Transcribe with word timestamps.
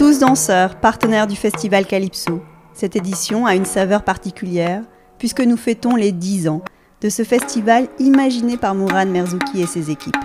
Tous 0.00 0.18
danseurs, 0.18 0.76
partenaires 0.76 1.26
du 1.26 1.36
festival 1.36 1.84
Calypso. 1.84 2.40
Cette 2.72 2.96
édition 2.96 3.44
a 3.44 3.54
une 3.54 3.66
saveur 3.66 4.02
particulière 4.02 4.80
puisque 5.18 5.42
nous 5.42 5.58
fêtons 5.58 5.94
les 5.94 6.10
10 6.10 6.48
ans 6.48 6.62
de 7.02 7.10
ce 7.10 7.22
festival 7.22 7.86
imaginé 7.98 8.56
par 8.56 8.74
Mourad 8.74 9.10
Merzouki 9.10 9.60
et 9.60 9.66
ses 9.66 9.90
équipes. 9.90 10.16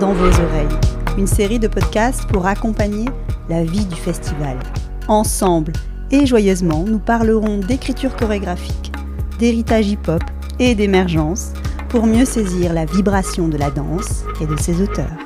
Dans 0.00 0.12
vos 0.12 0.26
oreilles, 0.26 0.76
une 1.16 1.28
série 1.28 1.60
de 1.60 1.68
podcasts 1.68 2.26
pour 2.26 2.48
accompagner 2.48 3.04
la 3.48 3.62
vie 3.62 3.84
du 3.84 3.94
festival. 3.94 4.58
Ensemble 5.06 5.72
et 6.10 6.26
joyeusement, 6.26 6.82
nous 6.84 6.98
parlerons 6.98 7.58
d'écriture 7.58 8.16
chorégraphique, 8.16 8.90
d'héritage 9.38 9.86
hip-hop 9.86 10.24
et 10.58 10.74
d'émergence 10.74 11.52
pour 11.96 12.06
mieux 12.06 12.26
saisir 12.26 12.74
la 12.74 12.84
vibration 12.84 13.48
de 13.48 13.56
la 13.56 13.70
danse 13.70 14.24
et 14.42 14.46
de 14.46 14.54
ses 14.58 14.82
auteurs. 14.82 15.16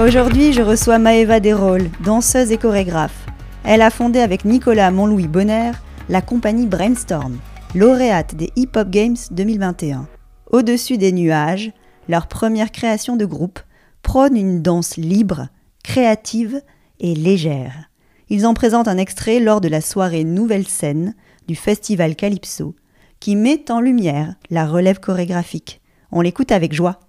Aujourd'hui, 0.00 0.52
je 0.52 0.62
reçois 0.62 0.98
Maëva 0.98 1.38
Desrolles, 1.38 1.88
danseuse 2.04 2.50
et 2.50 2.56
chorégraphe. 2.56 3.24
Elle 3.62 3.82
a 3.82 3.90
fondé 3.90 4.18
avec 4.18 4.44
Nicolas 4.44 4.90
Montlouis 4.90 5.28
Bonner 5.28 5.70
la 6.08 6.20
compagnie 6.20 6.66
Brainstorm, 6.66 7.38
lauréate 7.76 8.34
des 8.34 8.50
Hip 8.56 8.70
Hop 8.74 8.90
Games 8.90 9.16
2021. 9.30 10.08
Au-dessus 10.50 10.98
des 10.98 11.12
nuages, 11.12 11.70
leur 12.08 12.26
première 12.26 12.72
création 12.72 13.14
de 13.14 13.26
groupe 13.26 13.60
prône 14.02 14.36
une 14.36 14.60
danse 14.60 14.96
libre, 14.96 15.46
créative 15.84 16.60
et 16.98 17.14
légère. 17.14 17.93
Ils 18.30 18.46
en 18.46 18.54
présentent 18.54 18.88
un 18.88 18.98
extrait 18.98 19.38
lors 19.38 19.60
de 19.60 19.68
la 19.68 19.80
soirée 19.80 20.24
Nouvelle 20.24 20.66
Scène 20.66 21.14
du 21.46 21.54
festival 21.54 22.16
Calypso, 22.16 22.74
qui 23.20 23.36
met 23.36 23.70
en 23.70 23.80
lumière 23.80 24.34
la 24.50 24.66
relève 24.66 24.98
chorégraphique. 24.98 25.82
On 26.10 26.20
l'écoute 26.20 26.52
avec 26.52 26.72
joie. 26.72 27.00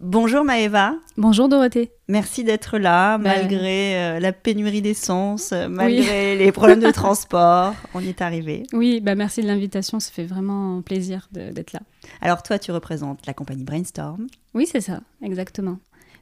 Bonjour 0.00 0.44
Maëva. 0.44 0.94
Bonjour 1.16 1.48
Dorothée. 1.48 1.90
Merci 2.06 2.44
d'être 2.44 2.78
là, 2.78 3.18
bah, 3.18 3.34
malgré 3.36 3.96
euh, 3.96 4.20
la 4.20 4.32
pénurie 4.32 4.80
d'essence, 4.80 5.50
euh, 5.52 5.68
malgré 5.68 6.36
les 6.38 6.52
problèmes 6.52 6.80
de 6.80 6.90
transport. 6.92 7.74
On 7.94 8.00
y 8.00 8.08
est 8.08 8.22
arrivé. 8.22 8.62
Oui, 8.72 9.00
bah 9.00 9.16
merci 9.16 9.42
de 9.42 9.48
l'invitation. 9.48 9.98
Ça 9.98 10.12
fait 10.12 10.24
vraiment 10.24 10.82
plaisir 10.82 11.28
d'être 11.32 11.72
là. 11.72 11.80
Alors 12.20 12.44
toi, 12.44 12.60
tu 12.60 12.70
représentes 12.70 13.26
la 13.26 13.34
compagnie 13.34 13.64
Brainstorm. 13.64 14.28
Oui, 14.54 14.68
c'est 14.70 14.80
ça, 14.80 15.00
exactement. 15.20 15.78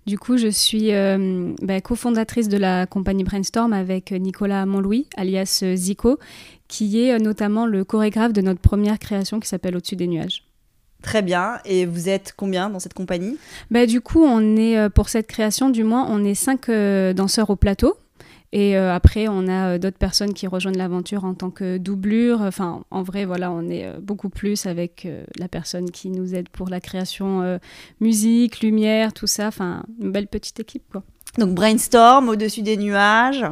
Du 0.06 0.18
coup, 0.18 0.36
je 0.36 0.48
suis 0.48 0.92
euh, 0.92 1.52
bah, 1.62 1.80
cofondatrice 1.80 2.48
de 2.48 2.56
la 2.56 2.86
compagnie 2.86 3.24
Brainstorm 3.24 3.72
avec 3.72 4.12
Nicolas 4.12 4.64
Montlouis, 4.64 5.08
alias 5.16 5.64
Zico, 5.74 6.18
qui 6.68 7.02
est 7.02 7.18
notamment 7.18 7.66
le 7.66 7.84
chorégraphe 7.84 8.32
de 8.32 8.40
notre 8.40 8.60
première 8.60 8.98
création 8.98 9.40
qui 9.40 9.48
s'appelle 9.48 9.76
Au-dessus 9.76 9.96
des 9.96 10.06
nuages. 10.06 10.44
Très 11.02 11.22
bien. 11.22 11.58
Et 11.64 11.86
vous 11.86 12.08
êtes 12.08 12.34
combien 12.36 12.70
dans 12.70 12.80
cette 12.80 12.94
compagnie? 12.94 13.38
Bah, 13.70 13.86
Du 13.86 14.00
coup, 14.00 14.22
on 14.24 14.56
est, 14.56 14.78
euh, 14.78 14.88
pour 14.88 15.08
cette 15.08 15.26
création, 15.26 15.70
du 15.70 15.84
moins, 15.84 16.06
on 16.10 16.24
est 16.24 16.34
cinq 16.34 16.68
euh, 16.68 17.12
danseurs 17.12 17.50
au 17.50 17.56
plateau. 17.56 17.96
Et 18.52 18.76
euh, 18.76 18.94
après, 18.94 19.28
on 19.28 19.48
a 19.48 19.78
d'autres 19.78 19.98
personnes 19.98 20.34
qui 20.34 20.46
rejoignent 20.46 20.78
l'aventure 20.78 21.24
en 21.24 21.34
tant 21.34 21.50
que 21.50 21.78
doublure. 21.78 22.40
Enfin, 22.42 22.84
en 22.90 23.02
vrai, 23.02 23.24
voilà, 23.24 23.50
on 23.50 23.68
est 23.68 23.88
beaucoup 24.00 24.28
plus 24.28 24.66
avec 24.66 25.06
la 25.38 25.48
personne 25.48 25.90
qui 25.90 26.10
nous 26.10 26.34
aide 26.34 26.48
pour 26.48 26.68
la 26.68 26.80
création 26.80 27.58
musique, 28.00 28.60
lumière, 28.60 29.12
tout 29.12 29.26
ça. 29.26 29.48
Enfin, 29.48 29.84
une 30.00 30.12
belle 30.12 30.28
petite 30.28 30.60
équipe, 30.60 30.84
quoi. 30.90 31.02
Donc, 31.38 31.54
brainstorm 31.54 32.28
au-dessus 32.28 32.62
des 32.62 32.76
nuages. 32.76 33.44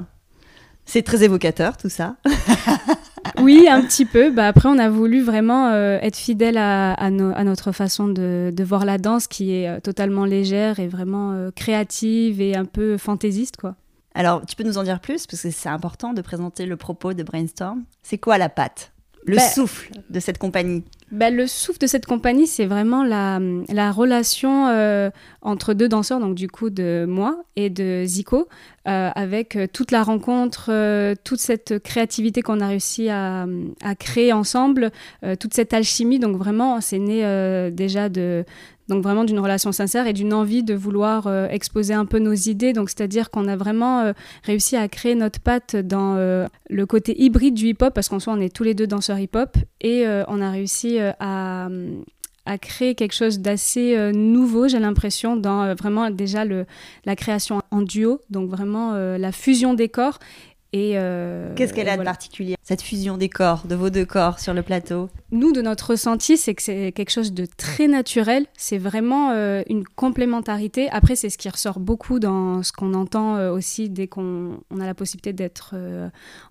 C'est 0.86 1.03
très 1.03 1.23
évocateur, 1.23 1.77
tout 1.77 1.89
ça. 1.89 2.17
oui, 3.41 3.67
un 3.69 3.83
petit 3.83 4.05
peu. 4.05 4.31
Bah, 4.31 4.47
après, 4.47 4.69
on 4.69 4.79
a 4.79 4.89
voulu 4.91 5.23
vraiment 5.23 5.69
euh, 5.69 5.98
être 6.03 6.17
fidèle 6.17 6.58
à, 6.58 7.11
notre 7.11 7.73
façon 7.73 8.08
de, 8.08 8.53
voir 8.62 8.84
la 8.84 8.98
danse, 8.98 9.27
qui 9.27 9.55
est 9.55 9.69
euh, 9.69 9.81
totalement 9.81 10.25
légère 10.25 10.81
et 10.81 10.89
vraiment 10.89 11.33
euh, 11.33 11.51
créative 11.51 12.40
et 12.40 12.55
un 12.55 12.67
peu 12.67 12.98
fantaisiste, 12.98 13.57
quoi. 13.57 13.77
Alors, 14.14 14.47
tu 14.47 14.55
peux 14.55 14.63
nous 14.63 14.79
en 14.79 14.85
dire 14.85 15.01
plus, 15.01 15.27
parce 15.27 15.42
que 15.42 15.51
c'est 15.51 15.69
important 15.69 16.13
de 16.13 16.23
présenter 16.23 16.67
le 16.67 16.77
propos 16.77 17.14
de 17.14 17.23
Brainstorm. 17.23 17.85
C'est 18.02 18.19
quoi 18.19 18.39
la 18.39 18.48
patte? 18.48 18.92
Le 19.27 19.36
bah, 19.36 19.42
souffle 19.42 19.91
de 20.11 20.20
cette 20.20 20.36
compagnie? 20.36 20.85
bah, 21.11 21.30
Le 21.30 21.47
souffle 21.47 21.79
de 21.79 21.86
cette 21.86 22.05
compagnie, 22.05 22.47
c'est 22.47 22.67
vraiment 22.67 23.02
la, 23.02 23.41
la 23.70 23.91
relation 23.91 24.69
euh, 24.69 25.11
entre 25.41 25.73
deux 25.73 25.89
danseurs, 25.89 26.20
donc 26.20 26.35
du 26.35 26.47
coup 26.47 26.69
de 26.69 27.07
moi 27.08 27.42
et 27.57 27.70
de 27.70 28.05
Zico, 28.05 28.48
euh, 28.86 29.11
avec 29.14 29.57
euh, 29.57 29.67
toute 29.67 29.92
la 29.92 30.02
rencontre, 30.02 31.14
toute 31.25 31.41
cette 31.41 31.83
créativité 31.83 32.42
qu'on 32.42 32.61
a 32.61 32.69
réussi 32.69 33.08
à, 33.08 33.46
à 33.83 33.95
créer 33.95 34.35
ensemble, 34.35 34.91
toute 35.41 35.55
cette 35.55 35.73
alchimie. 35.73 36.19
Donc 36.19 36.36
vraiment, 36.36 36.83
c'est 36.83 36.98
né 36.98 37.70
déjà 37.73 38.11
de, 38.11 38.45
donc 38.89 39.02
vraiment 39.02 39.24
d'une 39.24 39.39
relation 39.39 39.72
sincère 39.72 40.06
et 40.06 40.12
d'une 40.12 40.33
envie 40.34 40.62
de 40.62 40.74
vouloir 40.74 41.27
euh, 41.27 41.48
exposer 41.48 41.95
un 41.95 42.05
peu 42.05 42.18
nos 42.18 42.34
idées. 42.34 42.72
Donc 42.72 42.90
c'est-à-dire 42.90 43.30
qu'on 43.30 43.48
a 43.48 43.56
vraiment 43.56 44.00
euh, 44.00 44.12
réussi 44.42 44.77
à 44.77 44.89
créer 44.89 45.14
notre 45.14 45.40
patte 45.40 45.77
dans 45.77 46.17
euh, 46.17 46.46
le 46.68 46.86
côté 46.86 47.20
hybride 47.20 47.55
du 47.55 47.68
hip-hop 47.68 47.95
parce 47.95 48.08
qu'en 48.08 48.20
soi 48.20 48.34
on 48.34 48.40
est 48.40 48.55
tous 48.55 48.64
les 48.64 48.74
deux 48.74 48.86
danseurs 48.86 49.18
hip-hop. 49.18 49.56
Et 49.80 50.06
on 50.28 50.40
a 50.40 50.50
réussi 50.50 50.98
à, 50.98 51.68
à, 52.46 52.58
créer 52.58 52.95
quelque 52.95 53.12
chose 53.12 53.40
d'assez 53.40 54.12
nouveau, 54.14 54.67
j'ai 54.67 54.78
l'impression, 54.78 55.36
dans 55.36 55.74
vraiment 55.74 56.11
déjà 56.11 56.46
le, 56.46 56.64
la 57.05 57.16
création 57.16 57.61
en 57.70 57.83
duo, 57.83 58.20
donc 58.30 58.48
vraiment 58.48 58.95
la 58.95 59.30
fusion 59.30 59.74
des 59.74 59.90
corps 59.90 60.18
euh, 60.74 61.55
Qu'est-ce 61.55 61.73
qu'elle 61.73 61.89
a 61.89 61.96
de 61.96 62.02
particulier, 62.02 62.57
cette 62.62 62.83
fusion 62.83 63.17
des 63.17 63.29
corps, 63.29 63.67
de 63.67 63.74
vos 63.74 63.90
deux 63.90 64.05
corps 64.05 64.40
sur 64.40 64.55
le 64.55 64.62
plateau? 64.62 65.08
Nous, 65.30 65.52
de 65.52 65.62
notre 65.62 65.90
ressenti, 65.90 66.36
c'est 66.36 66.55
que 66.55 66.62
c'est 66.62 66.92
quelque 66.92 67.11
chose 67.11 67.33
de 67.33 67.46
très 67.46 67.86
naturel. 67.86 68.46
C'est 68.57 68.79
vraiment 68.79 69.30
euh, 69.30 69.63
une 69.68 69.84
complémentarité. 69.84 70.89
Après, 70.90 71.17
c'est 71.17 71.30
ce 71.30 71.39
qui 71.39 71.48
ressort 71.48 71.79
beaucoup 71.79 72.18
dans 72.18 72.63
ce 72.63 72.73
qu'on 72.73 72.95
entend 72.95 73.36
euh, 73.36 73.52
aussi 73.52 73.89
dès 73.89 74.08
qu'on 74.08 74.58
a 74.80 74.86
la 74.86 74.95
possibilité 74.95 75.33
d'être 75.33 75.74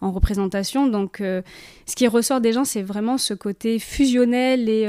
en 0.01 0.11
représentation. 0.11 0.87
Donc, 0.87 1.17
ce 1.19 1.95
qui 1.95 2.07
ressort 2.07 2.41
des 2.41 2.53
gens, 2.53 2.65
c'est 2.65 2.81
vraiment 2.81 3.17
ce 3.17 3.33
côté 3.33 3.79
fusionnel 3.79 4.69
et 4.69 4.87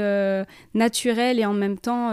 naturel 0.73 1.39
et 1.39 1.45
en 1.45 1.53
même 1.53 1.77
temps 1.77 2.11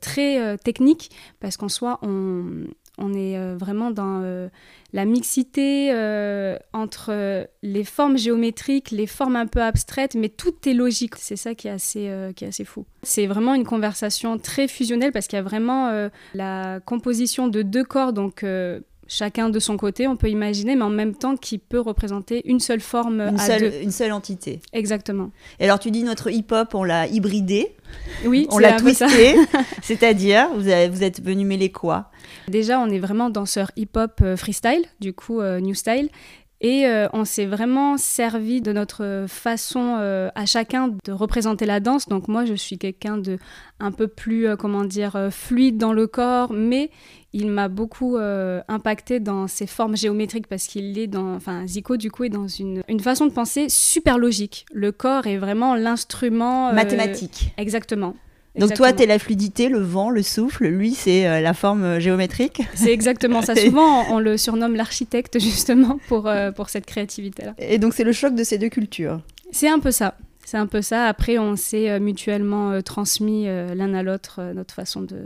très 0.00 0.56
technique, 0.58 1.10
parce 1.40 1.56
qu'en 1.56 1.68
soi, 1.68 1.98
on, 2.02 2.64
on 2.98 3.14
est 3.14 3.54
vraiment 3.56 3.90
dans 3.90 4.48
la 4.92 5.04
mixité 5.06 5.90
euh, 5.92 6.56
entre 6.72 7.48
les 7.62 7.84
formes 7.84 8.18
géométriques, 8.18 8.90
les 8.90 9.06
formes 9.06 9.36
un 9.36 9.46
peu 9.46 9.62
abstraites, 9.62 10.14
mais 10.14 10.28
tout 10.28 10.54
est 10.66 10.74
logique. 10.74 11.14
C'est 11.16 11.36
ça 11.36 11.54
qui 11.54 11.68
est 11.68 11.70
assez, 11.70 12.08
euh, 12.08 12.32
fou. 12.64 12.84
C'est 13.02 13.26
vraiment 13.26 13.54
une 13.54 13.64
conversation 13.64 14.38
très 14.38 14.68
fusionnelle 14.68 15.12
parce 15.12 15.26
qu'il 15.26 15.38
y 15.38 15.40
a 15.40 15.42
vraiment 15.42 15.88
euh, 15.88 16.10
la 16.34 16.80
composition 16.80 17.48
de 17.48 17.62
deux 17.62 17.84
corps, 17.84 18.12
donc 18.12 18.44
chacun 19.12 19.50
de 19.50 19.58
son 19.58 19.76
côté, 19.76 20.08
on 20.08 20.16
peut 20.16 20.30
imaginer, 20.30 20.74
mais 20.74 20.82
en 20.82 20.90
même 20.90 21.14
temps 21.14 21.36
qui 21.36 21.58
peut 21.58 21.80
représenter 21.80 22.42
une 22.46 22.60
seule 22.60 22.80
forme 22.80 23.20
une 23.20 23.38
seule, 23.38 23.72
Une 23.82 23.90
seule 23.90 24.12
entité. 24.12 24.60
Exactement. 24.72 25.30
Et 25.60 25.64
alors 25.64 25.78
tu 25.78 25.90
dis 25.90 26.02
notre 26.02 26.30
hip-hop, 26.30 26.74
on 26.74 26.84
l'a 26.84 27.06
hybridé. 27.06 27.76
Oui, 28.24 28.46
on 28.50 28.58
l'a 28.58 28.72
twisté. 28.72 29.36
C'est-à-dire, 29.82 30.48
vous, 30.54 30.62
vous 30.62 31.02
êtes 31.02 31.22
venu 31.22 31.44
mêler 31.44 31.70
quoi? 31.70 32.10
Déjà, 32.48 32.80
on 32.80 32.88
est 32.88 32.98
vraiment 32.98 33.28
danseur 33.28 33.70
hip-hop 33.76 34.20
euh, 34.22 34.36
freestyle, 34.36 34.84
du 35.00 35.12
coup 35.12 35.40
euh, 35.40 35.60
new 35.60 35.74
style. 35.74 36.08
Et 36.62 36.86
euh, 36.86 37.08
on 37.12 37.24
s'est 37.24 37.44
vraiment 37.44 37.96
servi 37.98 38.62
de 38.62 38.72
notre 38.72 39.26
façon 39.28 39.96
à 40.34 40.46
chacun 40.46 40.94
de 41.04 41.12
représenter 41.12 41.66
la 41.66 41.80
danse. 41.80 42.08
Donc 42.08 42.28
moi, 42.28 42.44
je 42.44 42.54
suis 42.54 42.78
quelqu'un 42.78 43.18
de 43.18 43.38
un 43.80 43.90
peu 43.90 44.06
plus, 44.06 44.56
comment 44.56 44.84
dire, 44.84 45.28
fluide 45.30 45.76
dans 45.76 45.92
le 45.92 46.06
corps, 46.06 46.52
mais 46.52 46.90
il 47.32 47.50
m'a 47.50 47.68
beaucoup 47.68 48.16
impacté 48.16 49.18
dans 49.18 49.48
ses 49.48 49.66
formes 49.66 49.96
géométriques 49.96 50.46
parce 50.46 50.68
qu'il 50.68 50.98
est 50.98 51.08
dans, 51.08 51.34
enfin 51.34 51.66
Zico 51.66 51.96
du 51.96 52.10
coup 52.10 52.24
est 52.24 52.28
dans 52.28 52.46
une, 52.46 52.82
une 52.88 53.00
façon 53.00 53.26
de 53.26 53.32
penser 53.32 53.68
super 53.68 54.18
logique. 54.18 54.64
Le 54.72 54.92
corps 54.92 55.26
est 55.26 55.38
vraiment 55.38 55.74
l'instrument 55.74 56.72
mathématique. 56.72 57.52
Exactement. 57.58 58.14
Donc 58.58 58.74
toi, 58.74 58.92
tu 58.92 59.02
es 59.02 59.06
la 59.06 59.18
fluidité, 59.18 59.68
le 59.68 59.78
vent, 59.78 60.10
le 60.10 60.22
souffle. 60.22 60.66
Lui, 60.66 60.92
c'est 60.94 61.26
euh, 61.26 61.40
la 61.40 61.54
forme 61.54 61.84
euh, 61.84 62.00
géométrique. 62.00 62.62
C'est 62.74 62.92
exactement 62.92 63.40
ça. 63.42 63.54
Souvent, 63.56 64.04
on, 64.10 64.18
le 64.18 64.36
surnomme 64.36 64.76
l'architecte, 64.76 65.38
justement, 65.38 65.98
pour, 66.08 66.28
euh, 66.28 66.52
pour 66.52 66.68
cette 66.68 66.84
créativité-là. 66.84 67.54
Et 67.58 67.78
donc, 67.78 67.94
c'est 67.94 68.04
le 68.04 68.12
choc 68.12 68.34
de 68.34 68.44
ces 68.44 68.58
deux 68.58 68.68
cultures. 68.68 69.20
C'est 69.52 69.68
un 69.68 69.78
peu 69.78 69.90
ça. 69.90 70.14
C'est 70.44 70.58
un 70.58 70.66
peu 70.66 70.82
ça. 70.82 71.06
Après, 71.06 71.38
on 71.38 71.56
s'est 71.56 71.98
mutuellement 72.00 72.82
transmis 72.82 73.46
l'un 73.46 73.94
à 73.94 74.02
l'autre 74.02 74.42
notre 74.54 74.74
façon 74.74 75.00
de, 75.00 75.16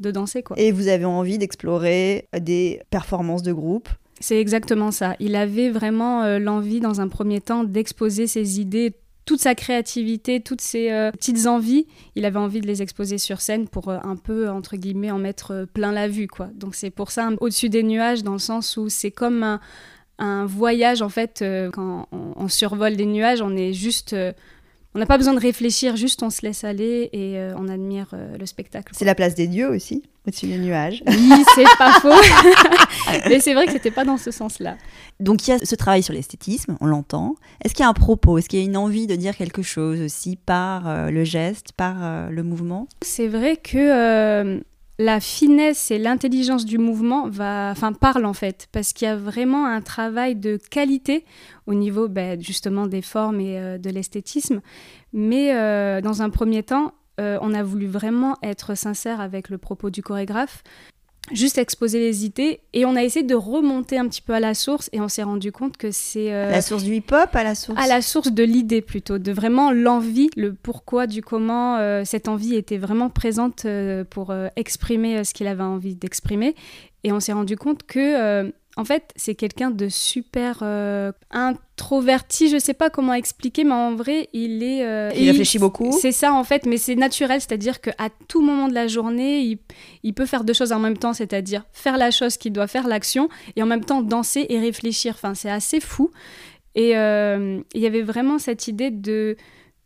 de 0.00 0.10
danser. 0.10 0.42
Quoi. 0.42 0.58
Et 0.58 0.72
vous 0.72 0.88
avez 0.88 1.04
envie 1.04 1.38
d'explorer 1.38 2.26
des 2.38 2.82
performances 2.90 3.42
de 3.42 3.52
groupe? 3.52 3.88
C'est 4.18 4.40
exactement 4.40 4.90
ça. 4.90 5.14
Il 5.20 5.36
avait 5.36 5.70
vraiment 5.70 6.38
l'envie, 6.38 6.80
dans 6.80 7.00
un 7.00 7.08
premier 7.08 7.40
temps, 7.40 7.64
d'exposer 7.64 8.26
ses 8.26 8.60
idées 8.60 8.92
toute 9.26 9.40
sa 9.40 9.56
créativité, 9.56 10.40
toutes 10.40 10.60
ses 10.60 10.92
euh, 10.92 11.10
petites 11.10 11.46
envies, 11.46 11.86
il 12.14 12.24
avait 12.24 12.38
envie 12.38 12.60
de 12.60 12.66
les 12.66 12.80
exposer 12.80 13.18
sur 13.18 13.40
scène 13.40 13.68
pour 13.68 13.88
euh, 13.88 13.98
un 14.04 14.14
peu, 14.14 14.48
entre 14.48 14.76
guillemets, 14.76 15.10
en 15.10 15.18
mettre 15.18 15.50
euh, 15.50 15.66
plein 15.66 15.90
la 15.90 16.06
vue. 16.06 16.28
quoi. 16.28 16.48
Donc 16.54 16.76
c'est 16.76 16.90
pour 16.90 17.10
ça, 17.10 17.28
au-dessus 17.40 17.68
des 17.68 17.82
nuages, 17.82 18.22
dans 18.22 18.32
le 18.32 18.38
sens 18.38 18.76
où 18.76 18.88
c'est 18.88 19.10
comme 19.10 19.42
un, 19.42 19.60
un 20.18 20.46
voyage 20.46 21.02
en 21.02 21.08
fait. 21.08 21.44
quand 21.72 22.08
on, 22.12 22.48
survole 22.48 22.96
des 22.96 23.04
nuages, 23.04 23.42
on 23.42 23.56
est 23.56 23.72
juste 23.72 24.14
on 24.96 24.98
n'a 24.98 25.04
pas 25.04 25.18
besoin 25.18 25.34
de 25.34 25.40
réfléchir, 25.40 25.94
juste 25.94 26.22
on 26.22 26.30
se 26.30 26.40
laisse 26.40 26.64
aller 26.64 27.10
et 27.12 27.36
euh, 27.36 27.52
on 27.58 27.68
admire 27.68 28.08
euh, 28.14 28.34
le 28.38 28.46
spectacle. 28.46 28.94
C'est 28.96 29.04
la 29.04 29.14
place 29.14 29.34
des 29.34 29.46
dieux 29.46 29.68
aussi, 29.68 30.02
au-dessus 30.26 30.46
des 30.46 30.56
nuages. 30.56 31.02
Oui, 31.06 31.32
c'est 31.54 31.64
pas 31.76 31.92
faux. 32.00 32.08
Mais 33.28 33.38
c'est 33.40 33.52
vrai 33.52 33.66
que 33.66 33.72
c'était 33.72 33.90
pas 33.90 34.06
dans 34.06 34.16
ce 34.16 34.30
sens-là. 34.30 34.78
Donc 35.20 35.46
il 35.46 35.50
y 35.50 35.52
a 35.52 35.58
ce 35.58 35.74
travail 35.74 36.02
sur 36.02 36.14
l'esthétisme, 36.14 36.78
on 36.80 36.86
l'entend. 36.86 37.34
Est-ce 37.62 37.74
qu'il 37.74 37.82
y 37.82 37.86
a 37.86 37.90
un 37.90 37.92
propos? 37.92 38.38
Est-ce 38.38 38.48
qu'il 38.48 38.58
y 38.58 38.62
a 38.62 38.64
une 38.64 38.78
envie 38.78 39.06
de 39.06 39.16
dire 39.16 39.36
quelque 39.36 39.60
chose 39.60 40.00
aussi 40.00 40.36
par 40.36 40.88
euh, 40.88 41.10
le 41.10 41.24
geste, 41.24 41.72
par 41.76 42.30
le 42.30 42.42
mouvement? 42.42 42.88
C'est 43.02 43.28
vrai 43.28 43.58
que 43.58 44.62
la 44.98 45.20
finesse 45.20 45.90
et 45.90 45.98
l'intelligence 45.98 46.64
du 46.64 46.78
mouvement 46.78 47.28
va, 47.28 47.70
enfin, 47.70 47.92
parlent 47.92 48.24
en 48.24 48.32
fait, 48.32 48.68
parce 48.72 48.92
qu'il 48.92 49.06
y 49.06 49.10
a 49.10 49.16
vraiment 49.16 49.66
un 49.66 49.82
travail 49.82 50.36
de 50.36 50.58
qualité 50.70 51.24
au 51.66 51.74
niveau 51.74 52.08
ben, 52.08 52.40
justement 52.40 52.86
des 52.86 53.02
formes 53.02 53.40
et 53.40 53.58
euh, 53.58 53.78
de 53.78 53.90
l'esthétisme. 53.90 54.60
Mais 55.12 55.54
euh, 55.54 56.00
dans 56.00 56.22
un 56.22 56.30
premier 56.30 56.62
temps, 56.62 56.94
euh, 57.20 57.38
on 57.42 57.54
a 57.54 57.62
voulu 57.62 57.86
vraiment 57.86 58.36
être 58.42 58.74
sincère 58.74 59.20
avec 59.20 59.48
le 59.48 59.58
propos 59.58 59.90
du 59.90 60.02
chorégraphe 60.02 60.62
juste 61.32 61.58
exposer 61.58 61.98
les 61.98 62.24
idées 62.24 62.60
et 62.72 62.84
on 62.84 62.94
a 62.94 63.02
essayé 63.02 63.24
de 63.24 63.34
remonter 63.34 63.98
un 63.98 64.06
petit 64.08 64.22
peu 64.22 64.32
à 64.32 64.40
la 64.40 64.54
source 64.54 64.88
et 64.92 65.00
on 65.00 65.08
s'est 65.08 65.22
rendu 65.22 65.52
compte 65.52 65.76
que 65.76 65.90
c'est 65.90 66.32
euh, 66.32 66.50
la 66.50 66.62
source 66.62 66.84
du 66.84 66.94
hip-hop 66.94 67.34
à 67.34 67.42
la 67.42 67.54
source? 67.54 67.80
à 67.80 67.86
la 67.88 68.00
source 68.00 68.30
de 68.30 68.44
l'idée 68.44 68.80
plutôt 68.80 69.18
de 69.18 69.32
vraiment 69.32 69.72
l'envie 69.72 70.30
le 70.36 70.54
pourquoi 70.54 71.06
du 71.06 71.22
comment 71.22 71.76
euh, 71.78 72.02
cette 72.04 72.28
envie 72.28 72.54
était 72.54 72.78
vraiment 72.78 73.10
présente 73.10 73.64
euh, 73.64 74.04
pour 74.04 74.32
exprimer 74.56 75.24
ce 75.24 75.34
qu'il 75.34 75.46
avait 75.46 75.62
envie 75.62 75.94
d'exprimer. 75.94 76.54
Et 77.04 77.12
on 77.12 77.20
s'est 77.20 77.32
rendu 77.32 77.56
compte 77.56 77.84
que 77.84 78.52
en 78.78 78.84
fait, 78.84 79.10
c'est 79.16 79.34
quelqu'un 79.34 79.70
de 79.70 79.88
super 79.88 80.58
euh, 80.60 81.10
introverti, 81.30 82.50
je 82.50 82.58
sais 82.58 82.74
pas 82.74 82.90
comment 82.90 83.14
expliquer, 83.14 83.64
mais 83.64 83.72
en 83.72 83.94
vrai, 83.94 84.28
il 84.34 84.62
est. 84.62 84.84
Euh, 84.84 85.10
il 85.16 85.30
réfléchit 85.30 85.58
beaucoup. 85.58 85.96
C'est 85.98 86.12
ça 86.12 86.34
en 86.34 86.44
fait, 86.44 86.66
mais 86.66 86.76
c'est 86.76 86.94
naturel, 86.94 87.40
c'est-à-dire 87.40 87.80
qu'à 87.80 88.10
tout 88.28 88.42
moment 88.42 88.68
de 88.68 88.74
la 88.74 88.86
journée, 88.86 89.58
il, 90.02 90.12
peut 90.12 90.26
faire 90.26 90.44
deux 90.44 90.52
choses 90.52 90.72
en 90.72 90.78
même 90.78 90.98
temps, 90.98 91.14
c'est-à-dire 91.14 91.64
faire 91.72 91.96
la 91.96 92.10
chose 92.10 92.36
qu'il 92.36 92.52
doit 92.52 92.66
faire, 92.66 92.86
l'action, 92.86 93.30
et 93.56 93.62
en 93.62 93.66
même 93.66 93.84
temps 93.84 94.02
danser 94.02 94.44
et 94.50 94.60
réfléchir. 94.60 95.14
Enfin, 95.16 95.34
c'est 95.34 95.50
assez 95.50 95.80
fou. 95.80 96.10
Et 96.74 96.98
euh, 96.98 97.58
il 97.72 97.80
y 97.80 97.86
avait 97.86 98.02
vraiment 98.02 98.38
cette 98.38 98.68
idée 98.68 98.90
de, 98.90 99.38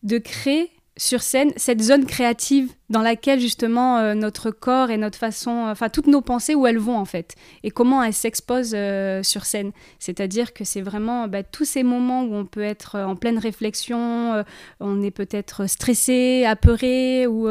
de 0.03 0.19
créer 0.19 0.69
sur 1.01 1.23
scène 1.23 1.51
cette 1.57 1.81
zone 1.81 2.05
créative 2.05 2.75
dans 2.91 3.01
laquelle 3.01 3.41
justement 3.41 3.97
euh, 3.97 4.13
notre 4.13 4.51
corps 4.51 4.91
et 4.91 4.99
notre 4.99 5.17
façon, 5.17 5.65
enfin 5.67 5.89
toutes 5.89 6.07
nos 6.07 6.21
pensées 6.21 6.55
où 6.55 6.67
elles 6.67 6.79
vont 6.79 6.99
en 6.99 7.07
fait 7.07 7.37
et 7.63 7.71
comment 7.71 8.03
elles 8.03 8.13
s'exposent 8.13 8.75
euh, 8.75 9.23
sur 9.23 9.47
scène. 9.47 9.73
C'est-à-dire 9.99 10.53
que 10.53 10.63
c'est 10.63 10.83
vraiment 10.83 11.27
bah, 11.27 11.43
tous 11.43 11.65
ces 11.65 11.85
moments 11.85 12.25
où 12.25 12.35
on 12.35 12.45
peut 12.45 12.63
être 12.63 12.99
en 12.99 13.17
pleine 13.17 13.39
réflexion, 13.39 14.35
euh, 14.35 14.43
on 14.79 15.01
est 15.01 15.11
peut-être 15.11 15.67
stressé, 15.67 16.45
apeuré 16.47 17.27
ou 17.27 17.49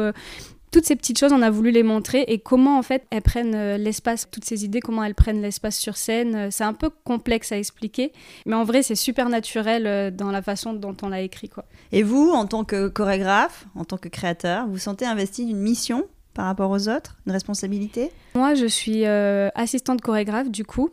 toutes 0.70 0.84
ces 0.84 0.96
petites 0.96 1.18
choses, 1.18 1.32
on 1.32 1.42
a 1.42 1.50
voulu 1.50 1.70
les 1.70 1.82
montrer 1.82 2.24
et 2.28 2.38
comment 2.38 2.78
en 2.78 2.82
fait 2.82 3.04
elles 3.10 3.22
prennent 3.22 3.54
euh, 3.54 3.76
l'espace, 3.76 4.28
toutes 4.30 4.44
ces 4.44 4.64
idées, 4.64 4.80
comment 4.80 5.02
elles 5.02 5.14
prennent 5.14 5.42
l'espace 5.42 5.78
sur 5.78 5.96
scène. 5.96 6.34
Euh, 6.34 6.48
c'est 6.50 6.64
un 6.64 6.72
peu 6.72 6.90
complexe 7.04 7.52
à 7.52 7.58
expliquer, 7.58 8.12
mais 8.46 8.54
en 8.54 8.64
vrai 8.64 8.82
c'est 8.82 8.94
super 8.94 9.28
naturel 9.28 9.86
euh, 9.86 10.10
dans 10.10 10.30
la 10.30 10.42
façon 10.42 10.72
dont 10.72 10.96
on 11.02 11.08
l'a 11.08 11.20
écrit. 11.20 11.48
Quoi. 11.48 11.64
Et 11.92 12.02
vous, 12.02 12.30
en 12.30 12.46
tant 12.46 12.64
que 12.64 12.88
chorégraphe, 12.88 13.66
en 13.74 13.84
tant 13.84 13.96
que 13.96 14.08
créateur, 14.08 14.66
vous 14.68 14.78
sentez 14.78 15.04
investi 15.04 15.44
d'une 15.44 15.58
mission 15.58 16.06
par 16.34 16.46
rapport 16.46 16.70
aux 16.70 16.88
autres, 16.88 17.16
une 17.26 17.32
responsabilité? 17.32 18.10
Moi 18.34 18.54
je 18.54 18.66
suis 18.66 19.04
assistante 19.04 20.00
chorégraphe 20.00 20.48
du 20.48 20.64
coup 20.64 20.90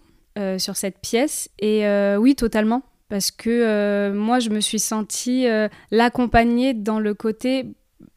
sur 0.57 0.75
cette 0.75 0.99
pièce 0.99 1.49
et 1.59 1.87
oui 2.17 2.35
totalement 2.35 2.81
parce 3.07 3.29
que 3.29 4.11
moi 4.13 4.39
je 4.39 4.49
me 4.49 4.59
suis 4.59 4.79
sentie 4.79 5.45
l'accompagner 5.91 6.73
dans 6.73 6.99
le 6.99 7.13
côté 7.13 7.67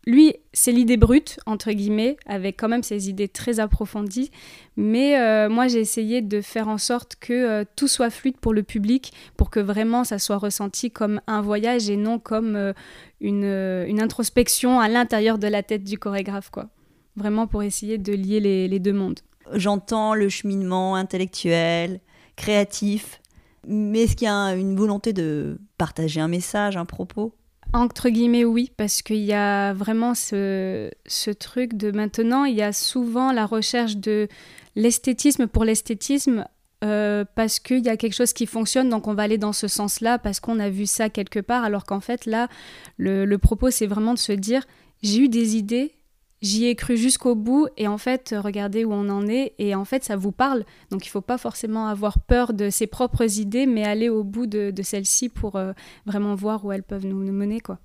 lui, 0.07 0.35
c'est 0.55 0.73
l'idée 0.73 0.97
brute, 0.97 1.39
entre 1.45 1.73
guillemets, 1.73 2.17
avec 2.25 2.59
quand 2.59 2.69
même 2.69 2.83
ses 2.83 3.11
idées 3.11 3.29
très 3.29 3.61
approfondies. 3.61 4.31
Mais 4.77 5.19
euh, 5.19 5.51
moi, 5.51 5.69
j'ai 5.69 5.81
essayé 5.81 6.23
de 6.23 6.41
faire 6.41 6.69
en 6.69 6.79
sorte 6.79 7.17
que 7.21 7.33
euh, 7.33 7.65
tout 7.77 7.89
soit 7.89 8.09
fluide 8.09 8.39
pour 8.39 8.55
le 8.55 8.63
public, 8.63 9.13
pour 9.37 9.51
que 9.51 9.61
vraiment 9.61 10.05
ça 10.05 10.19
soit 10.19 10.39
ressenti 10.39 10.91
comme 10.91 11.21
un 11.27 11.43
voyage 11.43 11.91
et 11.91 11.97
non 11.97 12.19
comme 12.19 12.57
euh, 12.57 12.73
une, 13.21 14.01
introspection 14.01 14.81
à 14.81 14.89
l'intérieur 14.89 15.39
de 15.39 15.47
la 15.47 15.63
tête 15.63 15.85
du 15.85 15.99
chorégraphe, 15.99 16.51
quoi. 16.51 16.69
Vraiment 17.17 17.47
pour 17.47 17.63
essayer 17.63 17.99
de 17.99 18.15
lier 18.15 18.41
les, 18.41 18.69
les 18.69 18.79
deux 18.79 18.95
mondes. 18.95 19.21
J'entends 19.53 20.15
le 20.15 20.31
cheminement 20.31 20.95
intellectuel, 20.95 22.01
créatif, 22.37 23.21
mais 23.67 24.03
est-ce 24.03 24.17
qu'il 24.17 24.27
y 24.27 24.31
a 24.31 24.55
une 24.55 24.77
volonté 24.77 25.13
de 25.13 25.61
partager 25.77 26.21
un 26.21 26.29
message, 26.29 26.79
un 26.79 26.87
propos? 26.87 27.35
Entre 27.73 28.09
guillemets, 28.09 28.45
oui, 28.45 28.73
parce 28.77 29.03
qu'il 29.03 29.25
y 29.25 29.33
a 29.33 29.73
vraiment 29.73 30.15
ce, 30.15 30.91
ce, 31.07 31.31
truc 31.31 31.75
de 31.75 31.93
maintenant, 31.93 32.45
il 32.45 32.57
y 32.57 32.63
a 32.63 32.73
souvent 32.73 33.33
la 33.33 33.47
recherche 33.47 33.97
de 33.97 34.29
l'esthétisme 34.77 35.47
pour 35.47 35.65
l'esthétisme, 35.65 36.47
euh, 36.83 37.25
parce 37.35 37.61
qu'il 37.61 37.85
y 37.85 37.89
a 37.89 37.97
quelque 37.97 38.15
chose 38.15 38.33
qui 38.33 38.47
fonctionne, 38.47 38.89
donc 38.89 39.07
on 39.07 39.15
va 39.15 39.23
aller 39.23 39.39
dans 39.39 39.53
ce 39.53 39.69
sens-là, 39.69 40.19
parce 40.19 40.41
qu'on 40.41 40.59
a 40.59 40.69
vu 40.69 40.87
ça 40.87 41.11
quelque 41.11 41.41
part, 41.41 41.63
alors 41.63 41.85
qu'en 41.85 42.01
fait, 42.01 42.27
là, 42.27 42.49
le, 42.97 43.25
le 43.25 43.39
propos, 43.39 43.71
c'est 43.71 43.87
vraiment 43.87 44.15
de 44.15 44.19
se 44.19 44.33
dire, 44.33 44.67
j'ai 45.03 45.19
eu 45.19 45.29
des 45.29 45.57
idées, 45.57 45.93
j'y 46.43 46.67
ai 46.67 46.75
cru 46.75 46.97
jusqu'au 46.97 47.35
bout 47.35 47.69
et 47.77 47.89
en 47.89 47.99
fait, 47.99 48.35
regardez 48.37 48.85
où 48.85 48.93
on 48.93 49.09
en 49.09 49.27
est 49.27 49.55
et 49.59 49.75
en 49.75 49.85
fait, 49.85 50.05
ça 50.05 50.17
vous 50.17 50.33
parle. 50.33 50.65
Donc, 50.91 51.05
il 51.05 51.09
ne 51.09 51.13
faut 51.13 51.21
pas 51.21 51.39
forcément 51.39 51.87
avoir 51.89 52.19
peur 52.19 52.53
de 52.53 52.71
ses 52.71 52.87
propres 52.87 53.39
idées, 53.39 53.67
mais 53.67 53.85
aller 53.85 54.09
au 54.09 54.25
bout 54.25 54.47
de, 54.47 54.73
celles-ci 54.83 55.29
pour 55.29 55.57
euh, 55.57 55.73
vraiment 56.07 56.35
voir 56.35 56.65
où 56.65 56.73
elles 56.73 56.83
peuvent 56.83 57.07
nous, 57.07 57.21
mener. 57.33 57.61
quoi. 57.61 57.79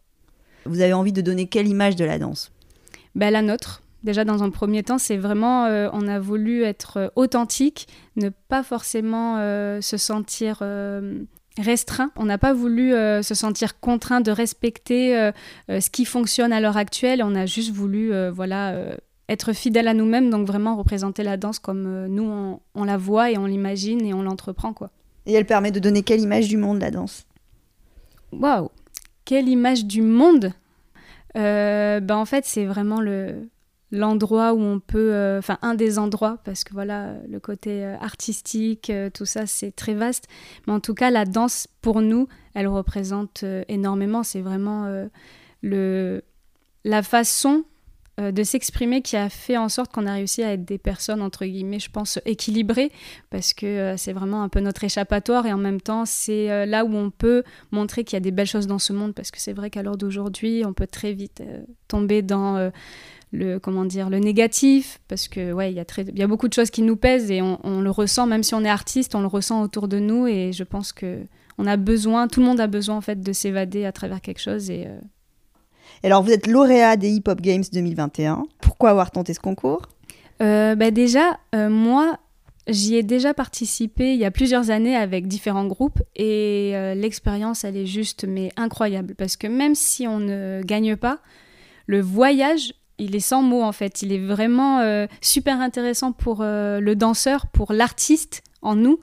Vous 0.66 0.82
avez 0.82 0.94
envie 0.94 1.14
de 1.14 1.22
donner 1.22 1.48
quelle 1.48 1.68
image 1.68 1.96
de 1.96 2.06
la 2.06 2.18
danse? 2.18 2.52
Ben, 3.14 3.32
La 3.32 3.42
nôtre. 3.42 3.82
Déjà, 4.04 4.24
dans 4.24 4.44
un 4.44 4.52
premier 4.52 4.84
temps, 4.84 5.00
c'est 5.00 5.18
vraiment, 5.18 5.66
euh, 5.66 5.90
on 5.92 6.08
a 6.08 6.20
voulu 6.20 6.62
être 6.62 6.98
euh, 6.98 7.08
authentique, 7.16 7.88
ne 8.18 8.30
pas 8.30 8.62
forcément 8.62 9.38
se 9.82 9.98
sentir 9.98 10.62
restreint. 11.58 12.12
On 12.16 12.26
n'a 12.26 12.38
pas 12.38 12.54
voulu 12.54 12.94
euh, 12.94 13.22
se 13.22 13.34
sentir 13.34 13.80
contraint 13.80 14.22
de 14.22 14.32
respecter 14.32 15.18
euh, 15.18 15.32
euh, 15.70 15.80
ce 15.80 15.90
qui 15.90 16.06
fonctionne 16.06 16.52
à 16.52 16.60
l'heure 16.60 16.78
actuelle. 16.78 17.24
On 17.24 17.36
a 17.36 17.46
juste 17.46 17.72
voulu, 17.72 18.12
voilà, 18.32 18.76
être 19.30 19.54
fidèle 19.54 19.88
à 19.88 19.94
nous-mêmes, 19.94 20.30
donc 20.30 20.48
vraiment 20.48 20.76
représenter 20.76 21.24
la 21.24 21.38
danse 21.38 21.60
comme 21.60 22.08
nous 22.08 22.60
on, 22.76 22.84
la 22.84 22.98
voit 22.98 23.32
et 23.32 23.38
on 23.38 23.46
l'imagine 23.46 24.06
et 24.06 24.14
on 24.14 24.22
l'entreprend 24.22 24.74
quoi. 24.74 24.92
Et 25.26 25.34
elle 25.34 25.46
permet 25.46 25.72
de 25.72 25.80
donner 25.80 26.04
quelle 26.04 26.22
image 26.22 26.48
du 26.48 26.58
monde 26.58 26.80
la 26.80 26.92
danse? 26.92 27.26
Waouh, 28.32 28.70
quelle 29.24 29.48
image 29.48 29.86
du 29.86 30.02
monde? 30.02 30.54
Ben 31.34 32.12
en 32.12 32.26
fait 32.26 32.46
c'est 32.46 32.66
vraiment 32.66 33.02
le 33.02 33.50
l'endroit 33.92 34.54
où 34.54 34.60
on 34.60 34.80
peut, 34.80 35.14
euh, 35.14 35.40
enfin 35.40 35.58
un 35.62 35.76
des 35.76 36.00
endroits, 36.00 36.40
parce 36.44 36.64
que 36.64 36.74
voilà, 36.74 37.14
le 37.30 37.40
côté 37.40 37.84
euh, 37.84 37.96
artistique, 38.00 38.90
euh, 38.90 39.10
tout 39.10 39.26
ça, 39.26 39.46
c'est 39.46 39.72
très 39.72 39.94
vaste. 39.94 40.28
Mais 40.68 40.74
en 40.74 40.80
tout 40.80 40.94
cas, 40.94 41.12
la 41.12 41.26
danse, 41.26 41.68
pour 41.82 42.02
nous, 42.02 42.28
elle 42.54 42.68
représente 42.68 43.44
énormément. 43.68 44.24
C'est 44.24 44.42
vraiment 44.42 44.88
le, 45.62 46.22
la 46.84 47.04
façon 47.04 47.66
de 48.18 48.44
s'exprimer 48.44 49.02
qui 49.02 49.18
a 49.18 49.28
fait 49.28 49.58
en 49.58 49.68
sorte 49.68 49.92
qu'on 49.92 50.08
a 50.08 50.14
réussi 50.14 50.42
à 50.42 50.54
être 50.54 50.64
des 50.64 50.78
personnes, 50.78 51.22
entre 51.22 51.46
guillemets, 51.46 51.80
je 51.80 51.92
pense, 51.92 52.18
équilibrées, 52.26 52.94
parce 53.30 53.54
que 53.54 53.96
c'est 53.98 54.14
vraiment 54.14 54.42
un 54.42 54.48
peu 54.48 54.62
notre 54.62 54.86
échappatoire, 54.86 55.46
et 55.46 55.52
en 55.52 55.58
même 55.58 55.82
temps, 55.82 56.06
c'est 56.06 56.66
là 56.66 56.86
où 56.86 56.96
on 56.96 57.12
peut 57.12 57.44
montrer 57.72 58.06
qu'il 58.06 58.16
y 58.16 58.18
a 58.18 58.22
des 58.22 58.32
belles 58.32 58.48
choses 58.48 58.68
dans 58.68 58.80
ce 58.80 58.94
monde, 58.94 59.14
parce 59.14 59.32
que 59.32 59.42
c'est 59.42 59.54
vrai 59.54 59.70
qu'à 59.70 59.84
l'heure 59.84 59.98
d'aujourd'hui, 59.98 60.64
on 60.66 60.72
peut 60.72 60.88
très 60.88 61.12
vite 61.12 61.44
tomber 61.90 62.22
dans 62.22 62.72
le 63.32 63.60
comment 63.60 63.86
dire 63.86 64.10
le 64.10 64.20
négatif 64.20 65.00
parce 65.08 65.28
que 65.28 65.52
ouais 65.52 65.72
il 65.72 65.76
y 65.76 65.80
a 65.80 65.86
très 65.86 66.04
il 66.04 66.18
y 66.18 66.24
a 66.24 66.28
beaucoup 66.28 66.48
de 66.48 66.54
choses 66.54 66.70
qui 66.70 66.82
nous 66.82 66.96
pèsent 66.96 67.32
et 67.32 67.42
on, 67.42 67.82
le 67.82 67.90
ressent 67.90 68.28
même 68.28 68.44
si 68.44 68.54
on 68.54 68.64
est 68.64 68.70
artiste 68.70 69.16
on 69.16 69.22
le 69.22 69.28
ressent 69.28 69.62
autour 69.62 69.88
de 69.88 70.00
nous 70.00 70.28
et 70.28 70.52
je 70.52 70.64
pense 70.64 70.94
que 70.94 71.20
on 71.58 71.66
a 71.66 71.78
besoin 71.78 72.28
tout 72.28 72.40
le 72.40 72.46
monde 72.46 72.60
a 72.60 72.68
besoin 72.68 72.96
en 72.96 73.02
fait 73.02 73.22
de 73.22 73.34
s'évader 73.34 73.86
à 73.86 73.92
travers 73.92 74.22
quelque 74.22 74.42
chose 74.42 74.70
et 74.70 74.86
euh, 74.88 75.00
alors 76.04 76.24
vous 76.24 76.32
êtes 76.32 76.48
lauréat 76.48 76.98
des 76.98 77.10
Hip 77.10 77.24
Hop 77.28 77.42
Games 77.42 77.64
2021 77.72 78.46
pourquoi 78.62 78.92
avoir 78.92 79.12
tenté 79.12 79.34
ce 79.34 79.40
concours? 79.40 79.84
Euh, 80.42 80.76
bah 80.76 80.92
déjà 80.92 81.40
euh, 81.54 81.70
moi 81.70 82.20
J'y 82.68 82.96
ai 82.96 83.04
déjà 83.04 83.36
participé 83.36 84.14
il 84.14 84.20
y 84.20 84.26
a 84.26 84.32
plusieurs 84.32 84.72
années 84.72 84.96
avec 84.96 85.28
différents 85.28 85.68
groupes 85.68 86.02
et 86.16 86.72
l'expérience 86.96 87.64
elle 87.64 87.78
est 87.78 87.86
juste 87.86 88.26
mais 88.28 88.52
incroyable. 88.58 89.14
Parce 89.14 89.38
que 89.38 89.46
même 89.46 89.76
si 89.76 90.08
on 90.08 90.20
ne 90.20 90.64
gagne 90.66 90.96
pas, 90.96 91.20
le 91.86 92.02
voyage 92.02 92.74
il 92.98 93.16
est 93.16 93.22
sans 93.22 93.42
mots 93.42 93.64
en 93.64 93.72
fait. 93.72 94.02
Il 94.02 94.12
est 94.12 94.20
vraiment 94.20 94.80
euh, 94.80 95.08
super 95.22 95.60
intéressant 95.62 96.12
pour 96.12 96.40
euh, 96.42 96.80
le 96.80 96.96
danseur, 96.96 97.48
pour 97.48 97.74
l'artiste 97.74 98.44
en 98.62 98.76
nous. 98.76 99.00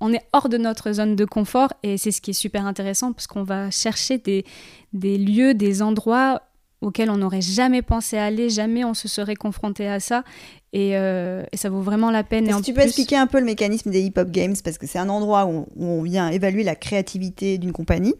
On 0.00 0.12
est 0.12 0.22
hors 0.32 0.48
de 0.48 0.58
notre 0.58 0.92
zone 0.92 1.16
de 1.16 1.24
confort 1.24 1.72
et 1.82 1.98
c'est 1.98 2.12
ce 2.12 2.20
qui 2.20 2.30
est 2.30 2.34
super 2.34 2.66
intéressant 2.66 3.12
parce 3.12 3.26
qu'on 3.26 3.42
va 3.42 3.70
chercher 3.70 4.18
des, 4.18 4.44
des 4.92 5.18
lieux, 5.18 5.54
des 5.54 5.82
endroits 5.82 6.42
auxquels 6.80 7.10
on 7.10 7.16
n'aurait 7.16 7.40
jamais 7.40 7.82
pensé 7.82 8.16
aller, 8.16 8.48
jamais 8.48 8.84
on 8.84 8.94
se 8.94 9.08
serait 9.08 9.34
confronté 9.34 9.88
à 9.88 9.98
ça. 9.98 10.22
Et, 10.72 10.92
ça 11.54 11.70
vaut 11.70 11.80
vraiment 11.80 12.12
la 12.12 12.22
peine. 12.22 12.46
Que 12.46 12.62
tu 12.62 12.72
peux 12.72 12.82
expliquer 12.82 13.16
un 13.16 13.26
peu 13.26 13.40
le 13.40 13.44
mécanisme 13.44 13.90
des 13.90 14.02
hip-hop 14.02 14.30
games? 14.30 14.54
Parce 14.62 14.78
que 14.78 14.86
c'est 14.86 15.00
un 15.00 15.08
endroit 15.08 15.46
où 15.46 15.66
on 15.76 16.02
vient 16.02 16.28
évaluer 16.28 16.62
la 16.62 16.76
créativité 16.76 17.58
d'une 17.58 17.72
compagnie. 17.72 18.14